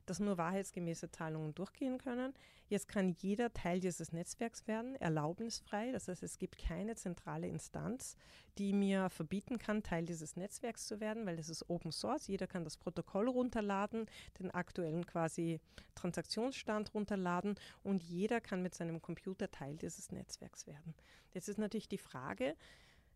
[0.09, 2.33] dass nur wahrheitsgemäße Zahlungen durchgehen können.
[2.69, 5.93] Jetzt kann jeder Teil dieses Netzwerks werden, erlaubnisfrei.
[5.93, 8.17] Das heißt, es gibt keine zentrale Instanz,
[8.57, 12.27] die mir verbieten kann, Teil dieses Netzwerks zu werden, weil es ist Open Source.
[12.27, 14.07] Jeder kann das Protokoll runterladen,
[14.39, 15.61] den aktuellen quasi
[15.95, 20.95] Transaktionsstand runterladen und jeder kann mit seinem Computer Teil dieses Netzwerks werden.
[21.33, 22.57] Jetzt ist natürlich die Frage,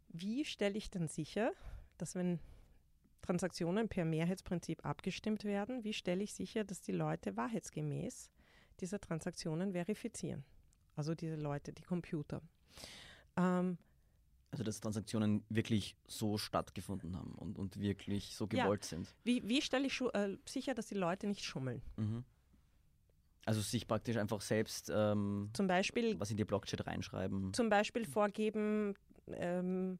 [0.08, 1.52] wie stelle ich denn sicher,
[1.96, 2.38] dass wenn
[3.22, 8.30] Transaktionen per Mehrheitsprinzip abgestimmt werden, wie stelle ich sicher, dass die Leute wahrheitsgemäß
[8.80, 10.44] diese Transaktionen verifizieren?
[10.96, 12.42] Also diese Leute, die Computer.
[13.36, 13.78] Ähm,
[14.50, 18.88] also dass Transaktionen wirklich so stattgefunden haben und, und wirklich so gewollt ja.
[18.88, 19.14] sind.
[19.24, 21.80] Wie, wie stelle ich äh, sicher, dass die Leute nicht schummeln?
[21.96, 22.24] Mhm.
[23.44, 27.52] Also sich praktisch einfach selbst ähm, zum Beispiel, was in die Blockchain reinschreiben.
[27.54, 28.94] Zum Beispiel vorgeben,
[29.32, 29.98] ähm,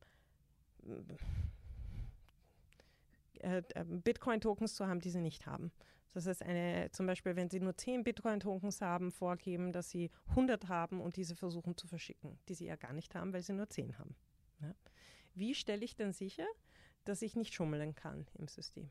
[3.43, 5.73] äh, ähm, Bitcoin-Tokens zu haben, die sie nicht haben.
[6.13, 10.69] Das heißt, eine, zum Beispiel, wenn sie nur 10 Bitcoin-Tokens haben, vorgeben, dass sie 100
[10.69, 13.69] haben und diese versuchen zu verschicken, die sie ja gar nicht haben, weil sie nur
[13.69, 14.15] 10 haben.
[14.61, 14.75] Ja?
[15.35, 16.47] Wie stelle ich denn sicher,
[17.05, 18.91] dass ich nicht schummeln kann im System?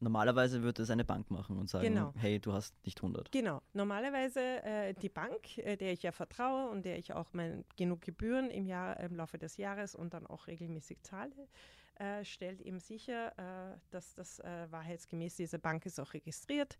[0.00, 2.12] Normalerweise würde es eine Bank machen und sagen, genau.
[2.16, 3.32] hey, du hast nicht 100.
[3.32, 3.62] Genau.
[3.72, 8.02] Normalerweise äh, die Bank, äh, der ich ja vertraue und der ich auch mein, genug
[8.02, 11.48] Gebühren im, Jahr, im Laufe des Jahres und dann auch regelmäßig zahle,
[11.98, 16.78] äh, stellt eben sicher, äh, dass das äh, wahrheitsgemäß diese Bank ist auch registriert.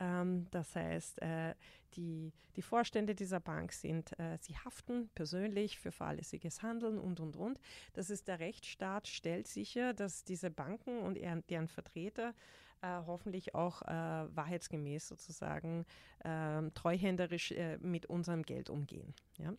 [0.00, 1.54] Ähm, das heißt, äh,
[1.94, 7.36] die, die Vorstände dieser Bank sind, äh, sie haften persönlich für fahrlässiges Handeln und, und,
[7.36, 7.60] und.
[7.92, 11.16] Das ist der Rechtsstaat, stellt sicher, dass diese Banken und
[11.50, 12.34] deren Vertreter
[12.82, 15.86] äh, hoffentlich auch wahrheitsgemäß sozusagen
[16.24, 19.14] äh, treuhänderisch mit unserem Geld umgehen.
[19.38, 19.54] Ja?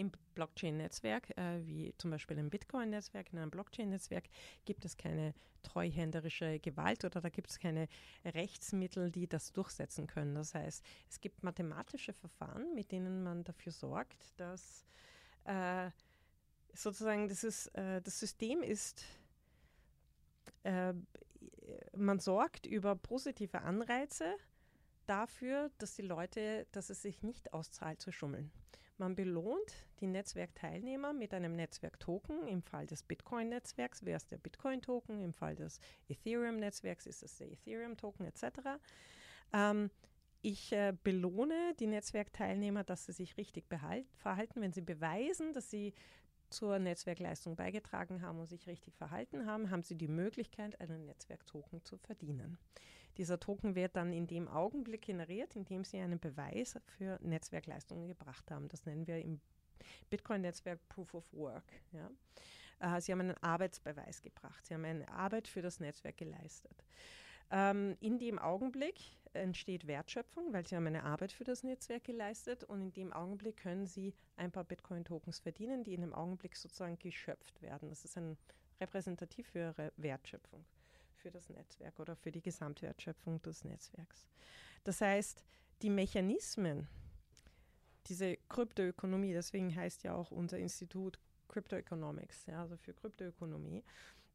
[0.00, 4.24] Im Blockchain-Netzwerk, äh, wie zum Beispiel im Bitcoin-Netzwerk, in einem Blockchain-Netzwerk,
[4.64, 7.86] gibt es keine treuhänderische Gewalt oder da gibt es keine
[8.24, 10.34] Rechtsmittel, die das durchsetzen können.
[10.36, 14.86] Das heißt, es gibt mathematische Verfahren, mit denen man dafür sorgt, dass
[15.44, 15.90] äh,
[16.72, 19.04] sozusagen, das, ist, äh, das System ist,
[20.62, 20.94] äh,
[21.94, 24.34] man sorgt über positive Anreize
[25.04, 28.50] dafür, dass die Leute, dass es sich nicht auszahlt zu schummeln.
[29.00, 32.46] Man belohnt die Netzwerkteilnehmer mit einem Netzwerktoken.
[32.46, 37.50] Im Fall des Bitcoin-Netzwerks wäre es der Bitcoin-Token, im Fall des Ethereum-Netzwerks ist es der
[37.50, 38.44] Ethereum-Token etc.
[39.54, 39.90] Ähm,
[40.42, 45.94] ich äh, belohne die Netzwerkteilnehmer, dass sie sich richtig verhalten, wenn sie beweisen, dass sie
[46.50, 51.82] zur Netzwerkleistung beigetragen haben und sich richtig verhalten haben, haben sie die Möglichkeit, einen Netzwerktoken
[51.86, 52.58] zu verdienen.
[53.16, 58.08] Dieser Token wird dann in dem Augenblick generiert, in dem sie einen Beweis für Netzwerkleistungen
[58.08, 58.68] gebracht haben.
[58.68, 59.40] Das nennen wir im
[60.10, 61.64] Bitcoin-Netzwerk Proof of Work.
[61.92, 62.10] Ja.
[62.80, 64.66] Äh, sie haben einen Arbeitsbeweis gebracht.
[64.66, 66.84] Sie haben eine Arbeit für das Netzwerk geleistet.
[67.50, 69.00] Ähm, in dem Augenblick
[69.32, 73.58] entsteht Wertschöpfung, weil sie haben eine Arbeit für das Netzwerk geleistet und in dem Augenblick
[73.58, 77.88] können sie ein paar Bitcoin-Tokens verdienen, die in dem Augenblick sozusagen geschöpft werden.
[77.88, 78.36] Das ist ein
[78.80, 80.64] repräsentativ für ihre Wertschöpfung
[81.20, 84.26] für das Netzwerk oder für die Gesamtwertschöpfung des Netzwerks.
[84.84, 85.44] Das heißt,
[85.82, 86.88] die Mechanismen,
[88.06, 93.84] diese Kryptoökonomie, deswegen heißt ja auch unser Institut Crypto Economics, ja, also für Kryptoökonomie,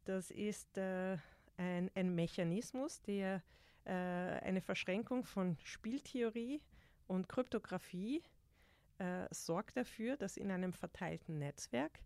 [0.06, 1.18] das ist äh,
[1.58, 3.42] ein, ein Mechanismus, der
[3.86, 6.62] äh, eine Verschränkung von Spieltheorie
[7.08, 8.22] und Kryptographie
[8.98, 12.00] äh, sorgt dafür, dass in einem verteilten Netzwerk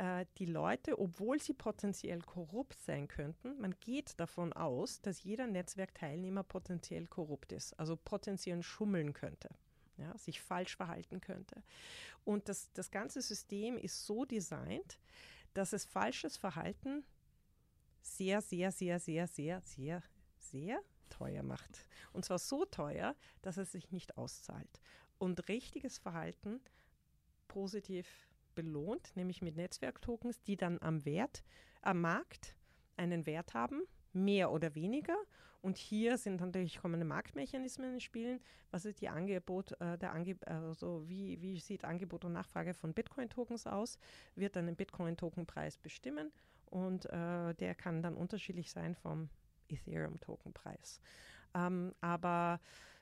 [0.00, 5.46] äh, die Leute, obwohl sie potenziell korrupt sein könnten, man geht davon aus, dass jeder
[5.46, 9.50] Netzwerkteilnehmer potenziell korrupt ist, also potenziell schummeln könnte.
[9.98, 11.62] Ja, sich falsch verhalten könnte.
[12.24, 14.98] Und das, das ganze System ist so designt,
[15.52, 17.04] dass es falsches Verhalten
[18.00, 20.02] sehr, sehr, sehr, sehr, sehr, sehr,
[20.38, 21.86] sehr teuer macht.
[22.14, 24.80] Und zwar so teuer, dass es sich nicht auszahlt.
[25.18, 26.62] Und richtiges Verhalten
[27.46, 31.42] positiv belohnt, nämlich mit Netzwerktokens, die dann am Wert,
[31.82, 32.56] am Markt
[32.96, 33.82] einen Wert haben,
[34.12, 35.16] mehr oder weniger.
[35.62, 38.40] Und hier sind natürlich kommende Marktmechanismen ins Spiel.
[38.70, 42.94] Was ist die Angebot, äh, der Ange also wie, wie sieht Angebot und Nachfrage von
[42.94, 43.98] Bitcoin-Tokens aus?
[44.36, 46.32] Wird dann den Bitcoin-Tokenpreis bestimmen
[46.66, 49.28] und äh, der kann dann unterschiedlich sein vom
[49.68, 51.00] Ethereum-Tokenpreis.
[51.54, 52.60] Ähm, aber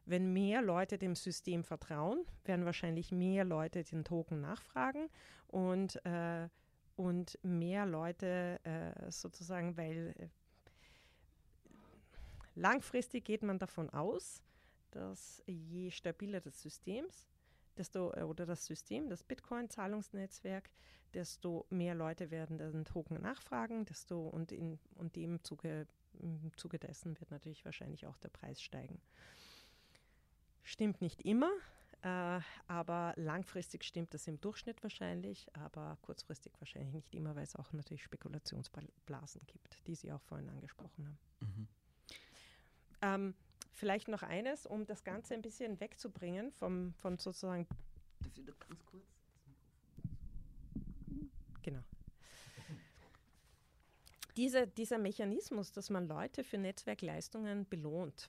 [0.09, 5.11] wenn mehr Leute dem System vertrauen, werden wahrscheinlich mehr Leute den Token nachfragen
[5.49, 6.49] und, äh,
[6.97, 10.29] und mehr Leute äh, sozusagen, weil äh,
[12.55, 14.43] langfristig geht man davon aus,
[14.91, 17.05] dass je stabiler das System,
[17.77, 20.71] desto äh, oder das System, das Bitcoin-Zahlungsnetzwerk,
[21.13, 25.87] desto mehr Leute werden den Token nachfragen, desto und in und dem Zuge,
[26.19, 29.01] im Zuge dessen wird natürlich wahrscheinlich auch der Preis steigen.
[30.69, 31.51] Stimmt nicht immer,
[32.03, 37.57] äh, aber langfristig stimmt das im Durchschnitt wahrscheinlich, aber kurzfristig wahrscheinlich nicht immer, weil es
[37.57, 41.19] auch natürlich Spekulationsblasen gibt, die Sie auch vorhin angesprochen haben.
[41.41, 41.69] Mhm.
[43.01, 43.35] Ähm,
[43.73, 47.67] vielleicht noch eines, um das Ganze ein bisschen wegzubringen vom, von sozusagen.
[48.21, 49.05] Darf ich noch ganz kurz?
[51.63, 51.81] Genau.
[54.37, 58.29] Diese, dieser Mechanismus, dass man Leute für Netzwerkleistungen belohnt,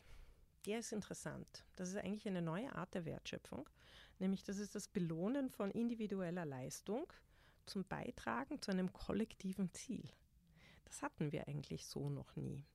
[0.66, 1.66] der ist interessant.
[1.76, 3.70] Das ist eigentlich eine neue Art der Wertschöpfung,
[4.20, 7.12] nämlich das ist das Belohnen von individueller Leistung
[7.66, 10.10] zum Beitragen zu einem kollektiven Ziel.
[10.86, 12.66] Das hatten wir eigentlich so noch nie,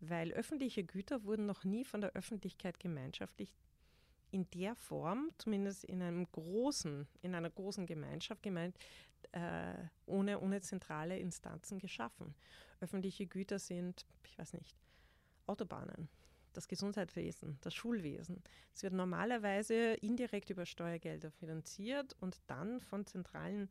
[0.00, 3.54] weil öffentliche Güter wurden noch nie von der Öffentlichkeit gemeinschaftlich
[4.30, 8.76] in der Form, zumindest in einem großen, in einer großen Gemeinschaft gemeint,
[9.32, 9.74] äh,
[10.06, 12.34] ohne, ohne zentrale Instanzen geschaffen.
[12.80, 14.76] Öffentliche Güter sind, ich weiß nicht,
[15.46, 16.08] Autobahnen,
[16.52, 18.42] das Gesundheitswesen, das Schulwesen.
[18.74, 23.68] Es wird normalerweise indirekt über Steuergelder finanziert und dann von zentralen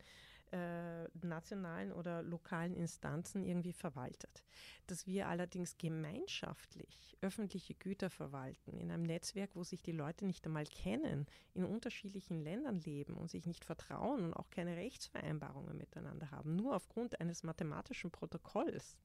[0.52, 4.44] äh, nationalen oder lokalen Instanzen irgendwie verwaltet.
[4.86, 10.46] Dass wir allerdings gemeinschaftlich öffentliche Güter verwalten, in einem Netzwerk, wo sich die Leute nicht
[10.46, 16.30] einmal kennen, in unterschiedlichen Ländern leben und sich nicht vertrauen und auch keine Rechtsvereinbarungen miteinander
[16.30, 18.96] haben, nur aufgrund eines mathematischen Protokolls.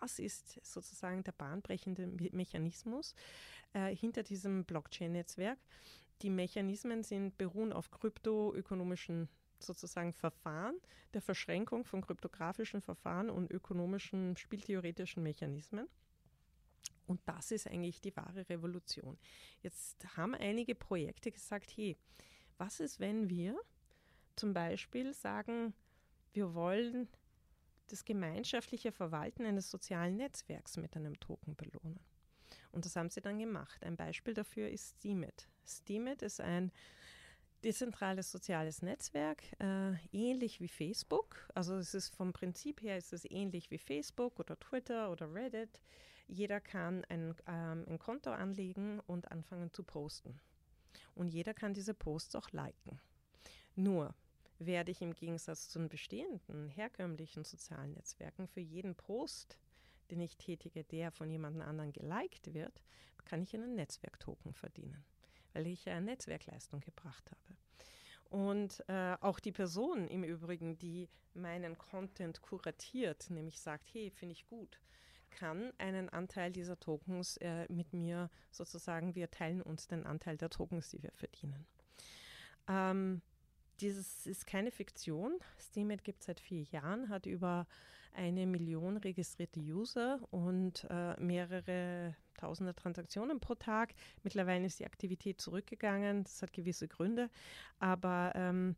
[0.00, 3.14] Das ist sozusagen der bahnbrechende Mechanismus
[3.72, 5.58] äh, hinter diesem Blockchain-Netzwerk.
[6.22, 9.28] Die Mechanismen sind, beruhen auf kryptoökonomischen
[9.64, 10.76] sozusagen Verfahren
[11.12, 15.88] der Verschränkung von kryptografischen Verfahren und ökonomischen spieltheoretischen Mechanismen.
[17.06, 19.18] Und das ist eigentlich die wahre Revolution.
[19.62, 21.96] Jetzt haben einige Projekte gesagt, hey,
[22.56, 23.58] was ist, wenn wir
[24.36, 25.74] zum Beispiel sagen,
[26.32, 27.08] wir wollen
[27.88, 32.00] das gemeinschaftliche Verwalten eines sozialen Netzwerks mit einem Token belohnen?
[32.72, 33.84] Und das haben sie dann gemacht.
[33.84, 35.48] Ein Beispiel dafür ist Steemit.
[35.66, 36.72] Steemit ist ein
[37.64, 41.48] dezentrales soziales Netzwerk, äh, ähnlich wie Facebook.
[41.54, 45.80] Also es ist vom Prinzip her ist es ähnlich wie Facebook oder Twitter oder Reddit.
[46.28, 50.40] Jeder kann ein, ähm, ein Konto anlegen und anfangen zu posten.
[51.14, 53.00] Und jeder kann diese Posts auch liken.
[53.74, 54.14] Nur
[54.58, 59.58] werde ich im Gegensatz zu den bestehenden herkömmlichen sozialen Netzwerken für jeden Post,
[60.10, 62.82] den ich tätige, der von jemand anderen geliked wird,
[63.24, 65.04] kann ich einen Netzwerktoken verdienen
[65.54, 67.56] weil ich ja Netzwerkleistung gebracht habe.
[68.28, 74.32] Und äh, auch die Person im Übrigen, die meinen Content kuratiert, nämlich sagt, hey, finde
[74.32, 74.80] ich gut,
[75.30, 80.50] kann einen Anteil dieser Tokens äh, mit mir sozusagen, wir teilen uns den Anteil der
[80.50, 81.66] Tokens, die wir verdienen.
[82.68, 83.22] Ähm,
[83.80, 85.38] dieses ist keine Fiktion.
[85.58, 87.66] Steemit gibt es seit vier Jahren, hat über
[88.14, 93.94] eine Million registrierte User und äh, mehrere tausende Transaktionen pro Tag.
[94.22, 96.24] Mittlerweile ist die Aktivität zurückgegangen.
[96.24, 97.28] Das hat gewisse Gründe.
[97.78, 98.76] Aber ähm,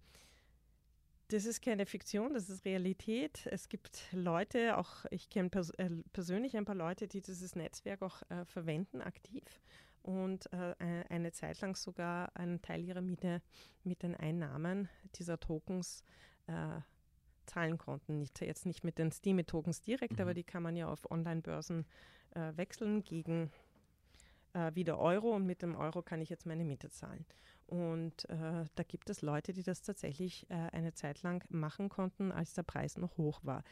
[1.29, 3.47] das ist keine Fiktion, das ist Realität.
[3.51, 8.03] Es gibt Leute, auch ich kenne pers äh, persönlich ein paar Leute, die dieses Netzwerk
[8.03, 9.43] auch äh, verwenden, aktiv
[10.07, 10.75] und äh,
[11.09, 13.43] eine Zeit lang sogar einen Teil ihrer Miete
[13.83, 16.05] mit den Einnahmen dieser Tokens
[16.47, 16.81] äh,
[17.47, 18.19] zahlen konnten.
[18.19, 20.21] Nicht, jetzt nicht mit den Steam-Tokens direkt, mhm.
[20.21, 21.87] aber die kann man ja auf Online-Börsen
[22.35, 23.51] äh, wechseln gegen
[24.53, 27.27] äh, wieder Euro und mit dem Euro kann ich jetzt meine Miete zahlen.
[27.67, 32.31] Und äh, da gibt es Leute, die das tatsächlich äh, eine Zeit lang machen konnten,
[32.31, 33.65] als der Preis noch hoch war.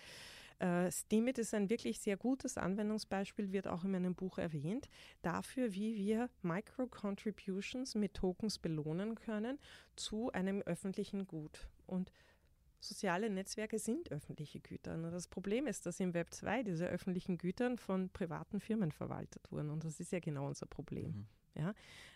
[0.64, 4.88] Äh, Steemit ist ein wirklich sehr gutes Anwendungsbeispiel, wird auch in meinem Buch erwähnt,
[5.20, 9.59] dafür, wie wir Micro-Contributions mit Tokens belohnen können
[9.94, 11.68] zu einem öffentlichen Gut.
[11.87, 12.11] Und
[12.81, 14.94] soziale Netzwerke sind öffentliche Güter.
[14.94, 19.53] Und das Problem ist, dass im Web 2 diese öffentlichen Güter von privaten Firmen verwaltet
[19.53, 19.68] wurden.
[19.68, 21.11] Und das ist ja genau unser Problem.
[21.11, 21.27] Mhm.
[21.55, 21.75] Ja?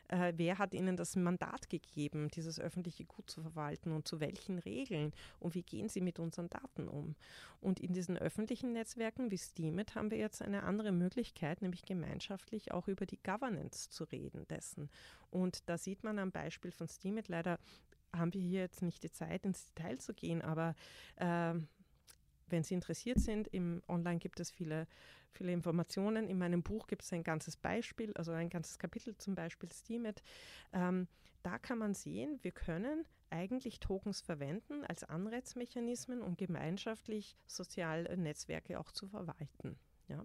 [0.09, 4.59] Äh, wer hat ihnen das Mandat gegeben, dieses öffentliche Gut zu verwalten und zu welchen
[4.59, 7.15] Regeln und wie gehen sie mit unseren Daten um?
[7.61, 12.73] Und in diesen öffentlichen Netzwerken wie Steemit haben wir jetzt eine andere Möglichkeit, nämlich gemeinschaftlich
[12.73, 14.89] auch über die Governance zu reden dessen.
[15.31, 17.59] Und da sieht man am Beispiel von Steemit leider
[18.17, 20.75] haben wir hier jetzt nicht die Zeit, ins Detail zu gehen, aber
[21.17, 21.55] äh,
[22.51, 24.87] wenn Sie interessiert sind, im Online gibt es viele,
[25.33, 26.29] viele Informationen.
[26.29, 30.23] In meinem Buch gibt es ein ganzes Beispiel, also ein ganzes Kapitel zum Beispiel Steemit.
[30.73, 31.09] Ähm,
[31.43, 38.79] da kann man sehen, wir können eigentlich Tokens verwenden als Anreizmechanismen, um gemeinschaftlich soziale Netzwerke
[38.79, 39.79] auch zu verwalten.
[40.09, 40.25] Ja.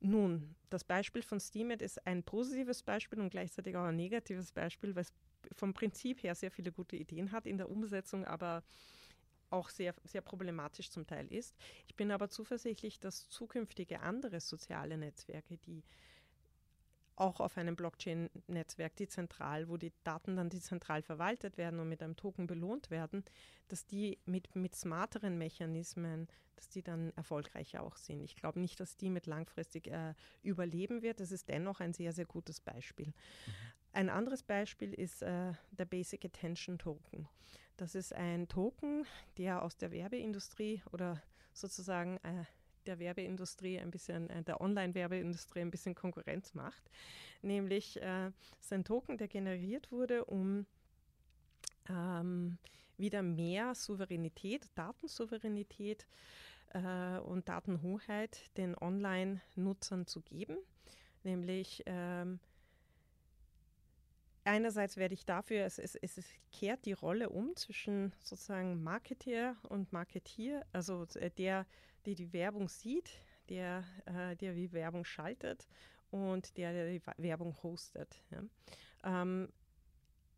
[0.00, 4.94] Nun, das Beispiel von Steemit ist ein positives Beispiel und gleichzeitig auch ein negatives Beispiel,
[4.94, 5.12] weil es
[5.52, 8.62] vom Prinzip her sehr viele gute Ideen hat, in der Umsetzung aber
[9.50, 11.56] auch sehr, sehr problematisch zum Teil ist.
[11.86, 15.84] Ich bin aber zuversichtlich, dass zukünftige andere soziale Netzwerke, die
[17.16, 22.16] auch auf einem Blockchain-Netzwerk dezentral, wo die Daten dann dezentral verwaltet werden und mit einem
[22.16, 23.24] Token belohnt werden,
[23.68, 28.22] dass die mit, mit smarteren Mechanismen, dass die dann erfolgreicher auch sind.
[28.22, 31.20] Ich glaube nicht, dass die mit langfristig äh, überleben wird.
[31.20, 33.06] Das ist dennoch ein sehr, sehr gutes Beispiel.
[33.06, 33.52] Mhm.
[33.92, 37.26] Ein anderes Beispiel ist äh, der Basic Attention Token.
[37.76, 42.44] Das ist ein Token, der aus der Werbeindustrie oder sozusagen äh,
[42.86, 46.90] der Werbeindustrie ein bisschen, äh, der Online-Werbeindustrie ein bisschen Konkurrenz macht.
[47.42, 50.66] Nämlich äh, ist ein Token, der generiert wurde, um
[51.88, 52.58] ähm,
[52.96, 56.06] wieder mehr Souveränität, Datensouveränität
[56.70, 60.56] äh, und Datenhoheit den Online-Nutzern zu geben.
[61.24, 62.40] Nämlich ähm,
[64.46, 69.92] einerseits werde ich dafür, es, es, es kehrt die Rolle um zwischen sozusagen Marketeer und
[69.92, 71.66] Marketier, also äh, der,
[72.06, 73.10] der die Werbung sieht,
[73.48, 75.66] der, äh, der die Werbung schaltet
[76.10, 78.22] und der, der die Werbung hostet.
[78.30, 78.42] Ja.
[79.04, 79.48] Ähm,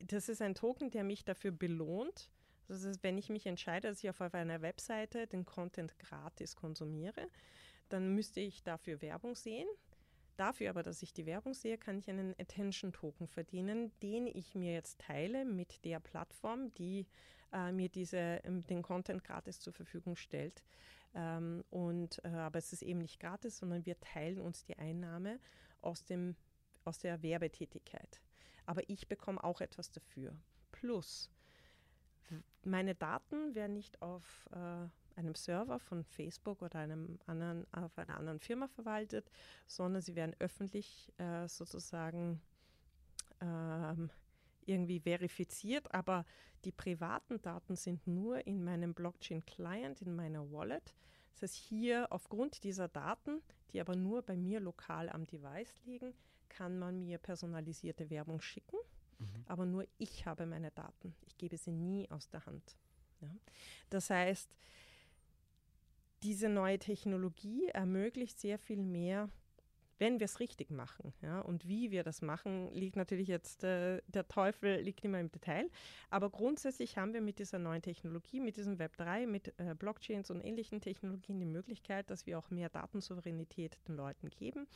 [0.01, 2.31] das ist ein Token, der mich dafür belohnt.
[2.69, 7.29] Das ist, wenn ich mich entscheide, dass ich auf einer Webseite den Content gratis konsumiere,
[7.89, 9.69] dann müsste ich dafür Werbung sehen.
[10.39, 14.73] Dafür aber, dass ich die Werbung sehe, kann ich einen Attention-Token verdienen, den ich mir
[14.73, 17.09] jetzt teile mit der Plattform, die
[17.53, 20.63] äh, mir diese, ähm, den Content gratis zur Verfügung stellt.
[21.13, 25.41] Ähm, und, äh, aber es ist eben nicht gratis, sondern wir teilen uns die Einnahme
[25.83, 26.37] aus, dem,
[26.85, 28.21] aus der Werbetätigkeit.
[28.65, 30.37] Aber ich bekomme auch etwas dafür.
[30.71, 31.33] Plus,
[32.63, 34.87] meine Daten werden nicht auf äh,
[35.19, 39.31] einem Server von Facebook oder einem anderen, auf einer anderen Firma verwaltet,
[39.67, 42.41] sondern sie werden öffentlich äh, sozusagen
[43.41, 44.11] ähm,
[44.67, 46.25] irgendwie verifiziert, aber
[46.65, 50.95] die privaten Daten sind nur in meinem Blockchain-Client, in meiner Wallet.
[51.35, 53.43] Das heißt, hier aufgrund dieser Daten,
[53.73, 56.15] die aber nur bei mir lokal am Device liegen,
[56.49, 58.79] kann man mir personalisierte Werbung schicken
[59.19, 59.45] Mhm.
[59.47, 61.15] Aber nur ich habe meine Daten.
[61.27, 62.77] Ich gebe sie nie aus der Hand.
[63.21, 63.29] Ja?
[63.91, 64.49] Das heißt,
[66.23, 69.29] diese neue Technologie ermöglicht sehr viel mehr
[69.99, 71.13] wenn wir es richtig machen.
[71.23, 75.31] Ja, und wie wir das machen, liegt natürlich jetzt, äh, der Teufel liegt immer im
[75.31, 75.69] Detail.
[76.09, 80.31] Aber grundsätzlich haben wir mit dieser neuen Technologie, mit diesem Web 3, mit äh, Blockchains
[80.31, 84.67] und ähnlichen Technologien die Möglichkeit, dass wir auch mehr Datensouveränität den Leuten geben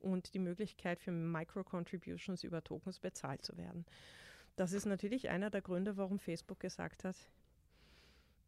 [0.00, 3.86] und die Möglichkeit für Micro-Contributions über Tokens bezahlt zu werden.
[4.56, 7.16] Das ist natürlich einer der Gründe, warum Facebook gesagt hat,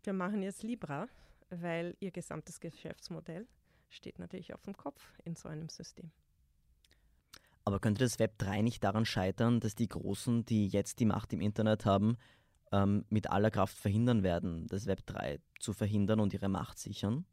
[0.03, 1.09] wir machen jetzt Libra,
[1.51, 3.47] weil ihr gesamtes Geschäftsmodell
[3.89, 6.11] steht natürlich auf dem Kopf in so einem System.
[7.65, 11.33] Aber könnte das Web 3 nicht daran scheitern, dass die Großen, die jetzt die Macht
[11.33, 12.19] im Internet haben,
[12.73, 17.25] ähm, mit aller Kraft verhindern werden, das Web 3 zu verhindern und ihre Macht sichern?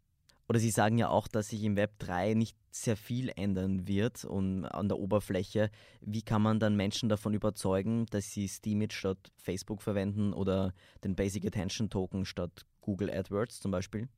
[0.47, 4.25] Oder Sie sagen ja auch, dass sich im Web 3 nicht sehr viel ändern wird
[4.25, 5.69] und an der Oberfläche.
[6.01, 10.73] Wie kann man dann Menschen davon überzeugen, dass sie Steemit statt Facebook verwenden oder
[11.05, 14.09] den Basic Attention Token statt Google AdWords zum Beispiel?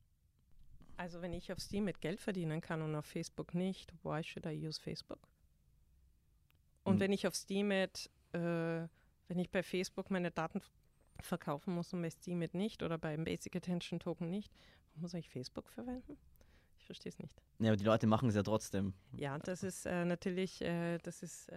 [0.96, 4.66] Also wenn ich auf Steemit Geld verdienen kann und auf Facebook nicht, why should I
[4.66, 5.18] use Facebook?
[6.84, 7.00] Und mhm.
[7.00, 10.60] wenn ich auf Steemit, äh, wenn ich bei Facebook meine Daten
[11.20, 14.52] verkaufen muss und bei Steemit nicht oder beim Basic Attention Token nicht,
[14.94, 16.16] muss ich Facebook verwenden?
[16.78, 17.42] Ich verstehe es nicht.
[17.58, 18.92] Ja, aber die Leute machen es ja trotzdem.
[19.16, 21.48] Ja, das ist äh, natürlich, äh, das ist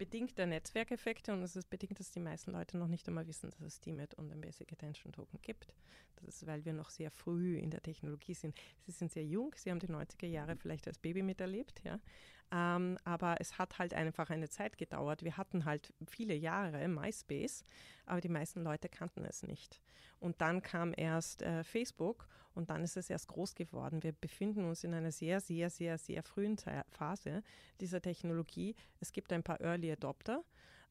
[0.00, 3.50] bedingt der Netzwerkeffekte und es ist bedingt, dass die meisten Leute noch nicht einmal wissen,
[3.50, 5.74] dass es Steemit und den Basic Attention Token gibt.
[6.16, 8.56] Das ist, weil wir noch sehr früh in der Technologie sind.
[8.86, 12.00] Sie sind sehr jung, sie haben die 90er Jahre vielleicht als Baby miterlebt, ja.
[12.52, 15.22] Ähm, aber es hat halt einfach eine Zeit gedauert.
[15.22, 17.64] Wir hatten halt viele Jahre MySpace,
[18.06, 19.80] aber die meisten Leute kannten es nicht.
[20.18, 24.02] Und dann kam erst äh, Facebook und dann ist es erst groß geworden.
[24.02, 26.56] Wir befinden uns in einer sehr, sehr, sehr, sehr frühen
[26.90, 27.42] Phase
[27.80, 28.74] dieser Technologie.
[29.00, 30.44] Es gibt ein paar Early Adopter.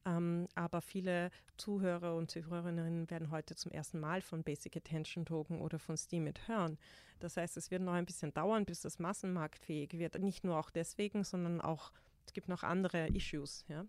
[0.06, 5.60] Ähm, aber viele Zuhörer und Zuhörerinnen werden heute zum ersten Mal von Basic Attention Token
[5.60, 6.78] oder von Steemit hören.
[7.18, 10.18] Das heißt, es wird noch ein bisschen dauern, bis das massenmarktfähig wird.
[10.18, 11.92] Nicht nur auch deswegen, sondern auch,
[12.26, 13.64] es gibt noch andere Issues.
[13.68, 13.84] Ja?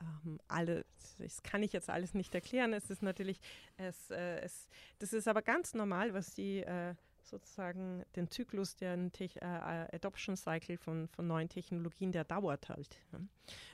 [0.00, 0.84] Ähm, alle,
[1.18, 2.72] das kann ich jetzt alles nicht erklären.
[2.72, 3.40] Es ist natürlich,
[3.76, 4.68] es, äh, es,
[5.00, 6.94] das ist aber ganz normal, was die äh,
[7.28, 12.98] sozusagen den Zyklus der äh, äh, Adoption Cycle von, von neuen Technologien, der dauert halt.
[13.12, 13.20] Ja.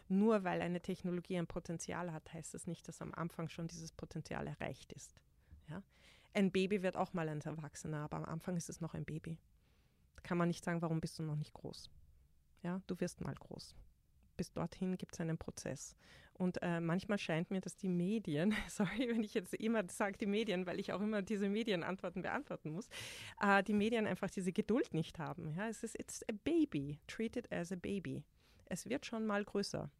[0.08, 3.92] Nur weil eine Technologie ein Potenzial hat, heißt das nicht, dass am Anfang schon dieses
[3.92, 5.14] Potenzial erreicht ist.
[5.68, 5.82] Ja.
[6.32, 9.38] Ein Baby wird auch mal ein Erwachsener, aber am Anfang ist es noch ein Baby.
[10.16, 11.90] Da kann man nicht sagen, warum bist du noch nicht groß.
[12.62, 13.74] Ja, du wirst mal groß
[14.36, 15.96] bis dorthin gibt es einen Prozess.
[16.36, 20.26] Und äh, manchmal scheint mir, dass die Medien, sorry, wenn ich jetzt immer sage die
[20.26, 22.88] Medien, weil ich auch immer diese Medienantworten beantworten muss,
[23.40, 25.54] äh, die Medien einfach diese Geduld nicht haben.
[25.56, 28.24] Ja, es ist it's a baby, treat it as a baby.
[28.66, 29.90] Es wird schon mal größer.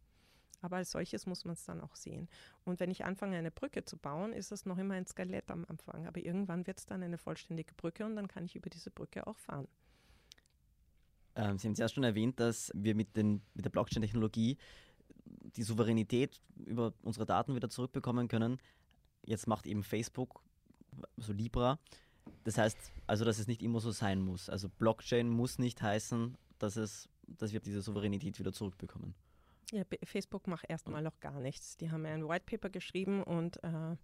[0.60, 2.26] Aber als solches muss man es dann auch sehen.
[2.64, 5.66] Und wenn ich anfange, eine Brücke zu bauen, ist es noch immer ein Skelett am
[5.66, 6.06] Anfang.
[6.06, 9.26] Aber irgendwann wird es dann eine vollständige Brücke und dann kann ich über diese Brücke
[9.26, 9.68] auch fahren.
[11.36, 14.56] Ähm, Sie haben es ja schon erwähnt, dass wir mit, den, mit der Blockchain-Technologie
[15.56, 18.58] die Souveränität über unsere Daten wieder zurückbekommen können.
[19.24, 20.42] Jetzt macht eben Facebook,
[21.16, 21.78] so Libra.
[22.44, 22.76] Das heißt
[23.06, 24.48] also, dass es nicht immer so sein muss.
[24.48, 29.14] Also Blockchain muss nicht heißen, dass, es, dass wir diese Souveränität wieder zurückbekommen.
[29.72, 31.76] Ja, Facebook macht erstmal noch gar nichts.
[31.76, 33.96] Die haben ein White Paper geschrieben und äh,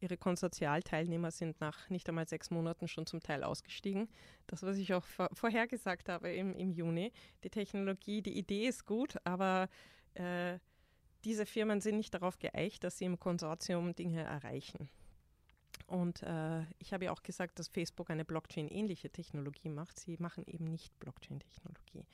[0.00, 4.08] Ihre Konsortialteilnehmer sind nach nicht einmal sechs Monaten schon zum Teil ausgestiegen.
[4.46, 7.12] Das, was ich auch vor, vorhergesagt habe im, im Juni.
[7.44, 9.68] Die Technologie, die Idee ist gut, aber
[10.14, 10.58] äh,
[11.24, 14.88] diese Firmen sind nicht darauf geeicht, dass sie im Konsortium Dinge erreichen.
[15.86, 19.98] Und äh, ich habe ja auch gesagt, dass Facebook eine Blockchain-ähnliche Technologie macht.
[19.98, 22.06] Sie machen eben nicht Blockchain-Technologie.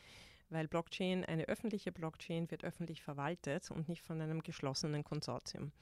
[0.49, 5.73] Weil Blockchain, eine öffentliche Blockchain, wird öffentlich verwaltet und nicht von einem geschlossenen Konsortium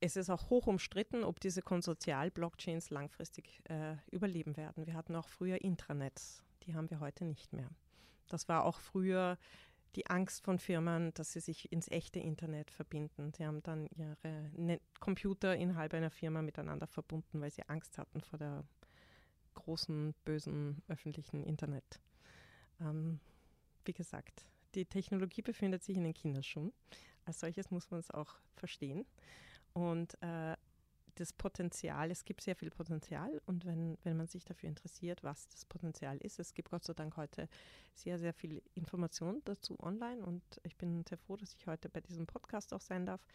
[0.00, 4.86] es ist auch hoch umstritten, ob diese Konsortial-Blockchains langfristig äh, überleben werden.
[4.86, 7.68] Wir hatten auch früher Intranets, die haben wir heute nicht mehr.
[8.28, 9.38] Das war auch früher
[9.96, 13.32] die Angst von Firmen, dass sie sich ins echte Internet verbinden.
[13.32, 18.20] Sie haben dann ihre Net Computer innerhalb einer Firma miteinander verbunden, weil sie Angst hatten
[18.20, 18.64] vor der
[19.54, 22.00] großen, bösen öffentlichen Internet.
[22.80, 23.18] Ähm,
[23.84, 26.72] wie gesagt, die Technologie befindet sich in den Kinderschuhen.
[27.24, 29.04] Als solches muss man es auch verstehen.
[29.72, 30.56] Und äh,
[31.14, 35.48] das Potenzial, es gibt sehr viel Potenzial und wenn, wenn man sich dafür interessiert, was
[35.48, 37.48] das Potenzial ist, es gibt Gott sei Dank heute
[37.94, 42.00] sehr, sehr viel Information dazu online und ich bin sehr froh, dass ich heute bei
[42.00, 43.26] diesem Podcast auch sein darf.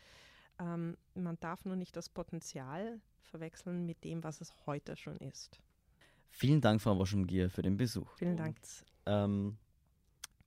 [0.60, 5.60] Ähm, man darf nur nicht das Potenzial verwechseln mit dem, was es heute schon ist.
[6.30, 8.18] Vielen Dank, Frau Woschengier, für den Besuch.
[8.18, 8.58] Vielen Dank.
[8.58, 9.58] Und, ähm,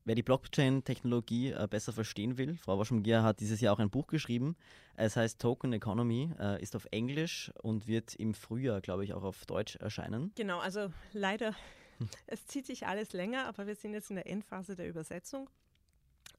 [0.08, 4.06] Wer die Blockchain-Technologie äh, besser verstehen will, Frau Waschmgier hat dieses Jahr auch ein Buch
[4.06, 4.56] geschrieben.
[4.96, 9.22] Es heißt Token Economy, äh, ist auf Englisch und wird im Frühjahr, glaube ich, auch
[9.22, 10.32] auf Deutsch erscheinen.
[10.34, 11.54] Genau, also leider,
[12.26, 15.50] es zieht sich alles länger, aber wir sind jetzt in der Endphase der Übersetzung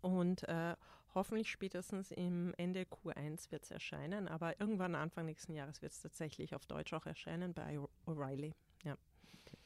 [0.01, 0.75] und äh,
[1.13, 6.01] hoffentlich spätestens im Ende Q1 wird es erscheinen, aber irgendwann Anfang nächsten Jahres wird es
[6.01, 8.51] tatsächlich auf Deutsch auch erscheinen bei O'Reilly.
[8.83, 8.97] Ja.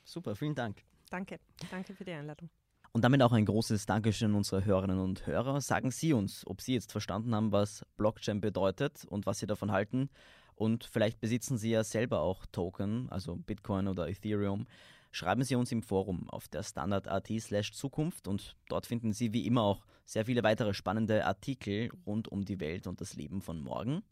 [0.03, 0.83] Super, vielen Dank.
[1.09, 1.39] Danke,
[1.71, 2.49] danke für die Einladung.
[2.95, 5.61] Und damit auch ein großes Dankeschön unserer Hörerinnen und Hörer.
[5.61, 9.71] Sagen Sie uns, ob Sie jetzt verstanden haben, was Blockchain bedeutet und was Sie davon
[9.71, 10.09] halten.
[10.53, 14.67] Und vielleicht besitzen Sie ja selber auch Token, also Bitcoin oder Ethereum.
[15.11, 19.47] Schreiben Sie uns im Forum auf der Standard.at slash Zukunft und dort finden Sie wie
[19.47, 23.59] immer auch sehr viele weitere spannende Artikel rund um die Welt und das Leben von
[23.59, 24.03] morgen.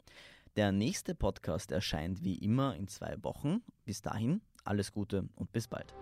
[0.56, 3.62] Der nächste Podcast erscheint wie immer in zwei Wochen.
[3.84, 5.94] Bis dahin, alles Gute und bis bald.